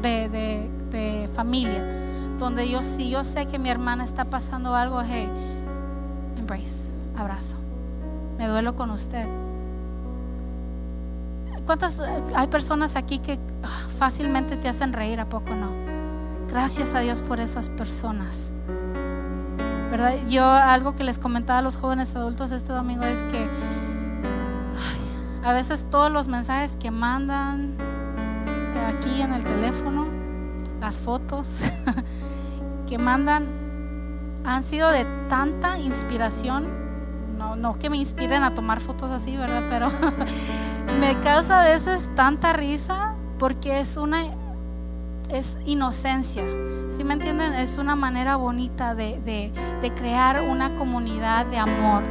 de, 0.00 0.28
de, 0.28 0.70
de 0.90 1.28
familia, 1.34 1.82
donde 2.38 2.68
yo, 2.68 2.82
si 2.82 3.10
yo 3.10 3.24
sé 3.24 3.46
que 3.46 3.58
mi 3.58 3.68
hermana 3.68 4.04
está 4.04 4.26
pasando 4.26 4.74
algo, 4.74 5.02
hey, 5.02 5.28
embrace, 6.38 6.94
abrazo. 7.16 7.56
Me 8.38 8.46
duelo 8.46 8.76
con 8.76 8.90
usted. 8.90 9.26
¿Cuántas 11.72 12.00
hay 12.36 12.48
personas 12.48 12.96
aquí 12.96 13.18
que 13.18 13.40
ah, 13.62 13.86
fácilmente 13.96 14.58
te 14.58 14.68
hacen 14.68 14.92
reír 14.92 15.20
a 15.20 15.30
poco 15.30 15.54
no? 15.54 15.72
Gracias 16.46 16.94
a 16.94 17.00
Dios 17.00 17.22
por 17.22 17.40
esas 17.40 17.70
personas. 17.70 18.52
¿Verdad? 19.90 20.16
Yo 20.28 20.44
algo 20.44 20.94
que 20.94 21.02
les 21.02 21.18
comentaba 21.18 21.60
a 21.60 21.62
los 21.62 21.78
jóvenes 21.78 22.14
adultos 22.14 22.52
este 22.52 22.74
domingo 22.74 23.04
es 23.04 23.22
que 23.22 23.48
a 25.42 25.54
veces 25.54 25.88
todos 25.90 26.12
los 26.12 26.28
mensajes 26.28 26.76
que 26.76 26.90
mandan 26.90 27.78
aquí 28.94 29.22
en 29.22 29.32
el 29.32 29.42
teléfono, 29.42 30.08
las 30.78 31.00
fotos 31.00 31.62
que 32.86 32.98
mandan 32.98 33.48
han 34.44 34.62
sido 34.62 34.90
de 34.90 35.06
tanta 35.30 35.78
inspiración, 35.78 36.66
no, 37.42 37.56
no 37.56 37.78
que 37.78 37.90
me 37.90 37.96
inspiren 37.96 38.44
a 38.44 38.54
tomar 38.54 38.80
fotos 38.80 39.10
así, 39.10 39.36
¿verdad? 39.36 39.64
Pero 39.68 39.88
me 41.00 41.18
causa 41.20 41.60
a 41.60 41.64
veces 41.64 42.08
tanta 42.14 42.52
risa 42.52 43.14
porque 43.38 43.80
es 43.80 43.96
una 43.96 44.22
es 45.28 45.58
inocencia. 45.66 46.44
¿Sí 46.88 47.04
me 47.04 47.14
entienden? 47.14 47.54
Es 47.54 47.78
una 47.78 47.96
manera 47.96 48.36
bonita 48.36 48.94
de, 48.94 49.52
crear 49.96 50.42
una 50.42 50.76
comunidad 50.76 51.46
de 51.46 51.58
amor, 51.58 52.02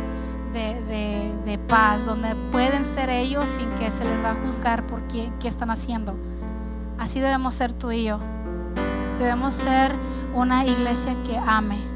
de, 0.54 1.32
de, 1.46 1.58
paz, 1.60 2.06
donde 2.06 2.36
pueden 2.52 2.84
ser 2.84 3.10
ellos 3.10 3.48
sin 3.48 3.70
que 3.76 3.92
se 3.92 4.04
les 4.04 4.24
va 4.24 4.32
a 4.32 4.36
juzgar 4.36 4.88
por 4.88 5.02
qué, 5.08 5.32
qué 5.40 5.48
están 5.48 5.70
haciendo. 5.70 6.16
Así 6.98 7.20
debemos 7.20 7.54
ser 7.54 7.74
tú 7.74 7.92
y 7.92 8.06
yo. 8.06 8.20
Debemos 9.20 9.54
ser 9.54 9.96
una 10.34 10.66
iglesia 10.66 11.16
que 11.24 11.38
ame 11.38 11.92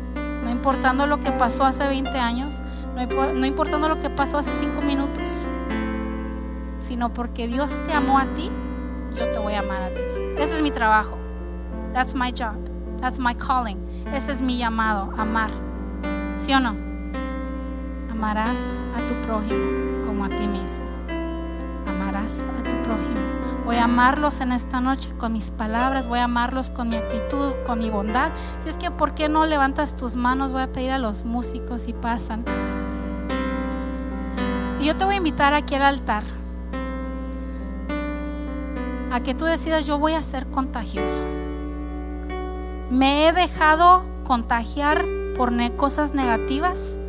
no 0.46 0.52
importando 0.52 1.08
lo 1.08 1.20
que 1.20 1.32
pasó 1.32 1.66
hace 1.66 1.88
20 1.88 2.18
años, 2.20 2.62
no, 2.96 3.46
importando 3.46 3.90
lo 3.90 4.00
que 4.00 4.10
pasó 4.10 4.38
hace 4.38 4.54
5 4.54 4.82
minutos, 4.82 5.50
sino 6.78 7.14
porque 7.14 7.48
Dios 7.48 7.82
te 7.86 7.94
amó 7.94 8.20
a 8.20 8.26
ti, 8.34 8.50
yo 9.18 9.32
te 9.32 9.40
voy 9.40 9.54
a 9.54 9.60
amar 9.60 9.84
a 9.84 9.90
ti. 9.90 10.04
Ese 10.38 10.56
es 10.56 10.62
mi 10.62 10.72
trabajo. 10.72 11.18
That's 11.94 12.16
my 12.16 12.32
job. 12.32 12.58
That's 13.00 13.20
my 13.20 13.36
calling. 13.36 13.78
Ese 14.14 14.32
es 14.32 14.42
mi 14.42 14.58
llamado, 14.58 15.14
amar. 15.18 15.50
¿Sí 16.36 16.54
o 16.54 16.60
no? 16.60 16.76
Amarás 18.12 18.86
a 18.96 19.08
tu 19.08 19.16
prójimo 19.22 20.06
como 20.06 20.26
a 20.26 20.30
ti 20.30 20.48
mismo. 20.48 20.86
Amarás 21.88 22.46
a 22.60 22.64
tu 22.64 22.76
prójimo. 22.84 23.26
Voy 23.66 23.78
a 23.78 23.86
amarlos 23.86 24.42
en 24.42 24.52
esta 24.52 24.80
noche 24.80 25.10
con 25.18 25.34
mis 25.34 25.52
palabras, 25.52 26.08
voy 26.08 26.20
a 26.20 26.26
amarlos 26.26 26.70
con 26.70 26.90
mi 26.90 26.98
actitud, 26.98 27.54
con 27.66 27.80
mi 27.80 27.90
bondad. 27.90 28.32
Si 28.60 28.70
es 28.70 28.78
que, 28.78 28.92
¿por 28.92 29.16
qué 29.16 29.28
no 29.28 29.46
levantas 29.46 29.96
tus 29.96 30.16
manos? 30.16 30.52
Voy 30.52 30.62
a 30.62 30.72
pedir 30.72 30.92
a 30.92 31.00
los 31.00 31.26
músicos 31.26 31.88
y 31.88 31.94
pasan. 31.94 32.46
Yo 34.86 34.96
te 34.96 35.04
voy 35.04 35.16
a 35.16 35.18
invitar 35.18 35.56
aquí 35.56 35.74
al 35.74 35.82
altar 35.82 36.24
a 39.12 39.20
que 39.24 39.34
tú 39.34 39.46
decidas, 39.46 39.88
yo 39.88 39.98
voy 39.98 40.14
a 40.14 40.22
ser 40.22 40.46
contagioso. 40.52 41.24
Me 42.92 43.28
he 43.28 43.34
dejado 43.34 44.04
contagiar 44.24 45.04
por 45.36 45.52
cosas 45.76 46.14
negativas 46.14 47.00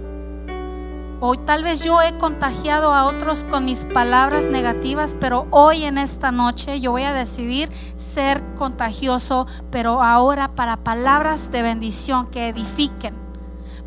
Hoy 1.18 1.38
tal 1.38 1.64
vez 1.64 1.82
yo 1.82 2.00
he 2.02 2.16
contagiado 2.18 2.92
a 2.92 3.06
otros 3.06 3.44
con 3.44 3.64
mis 3.64 3.86
palabras 3.86 4.44
negativas, 4.44 5.16
pero 5.18 5.46
hoy 5.50 5.84
en 5.84 5.96
esta 5.96 6.30
noche 6.30 6.80
yo 6.80 6.90
voy 6.92 7.04
a 7.04 7.14
decidir 7.14 7.70
ser 7.94 8.42
contagioso, 8.54 9.46
pero 9.70 10.02
ahora 10.02 10.54
para 10.54 10.76
palabras 10.76 11.50
de 11.50 11.62
bendición 11.62 12.26
que 12.26 12.48
edifiquen. 12.48 13.25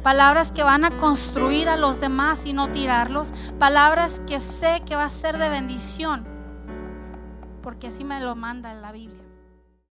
Palabras 0.03 0.53
que 0.53 0.63
van 0.63 0.85
a 0.85 0.97
construir 0.97 1.67
a 1.67 1.75
los 1.75 1.99
demás 1.99 2.45
y 2.45 2.53
no 2.53 2.71
tirarlos. 2.71 3.33
Palabras 3.59 4.21
que 4.25 4.39
sé 4.39 4.81
que 4.85 4.95
va 4.95 5.03
a 5.03 5.09
ser 5.09 5.37
de 5.37 5.49
bendición. 5.49 6.25
Porque 7.61 7.87
así 7.87 8.03
me 8.05 8.21
lo 8.21 8.35
manda 8.35 8.73
la 8.73 8.91
Biblia. 8.93 9.18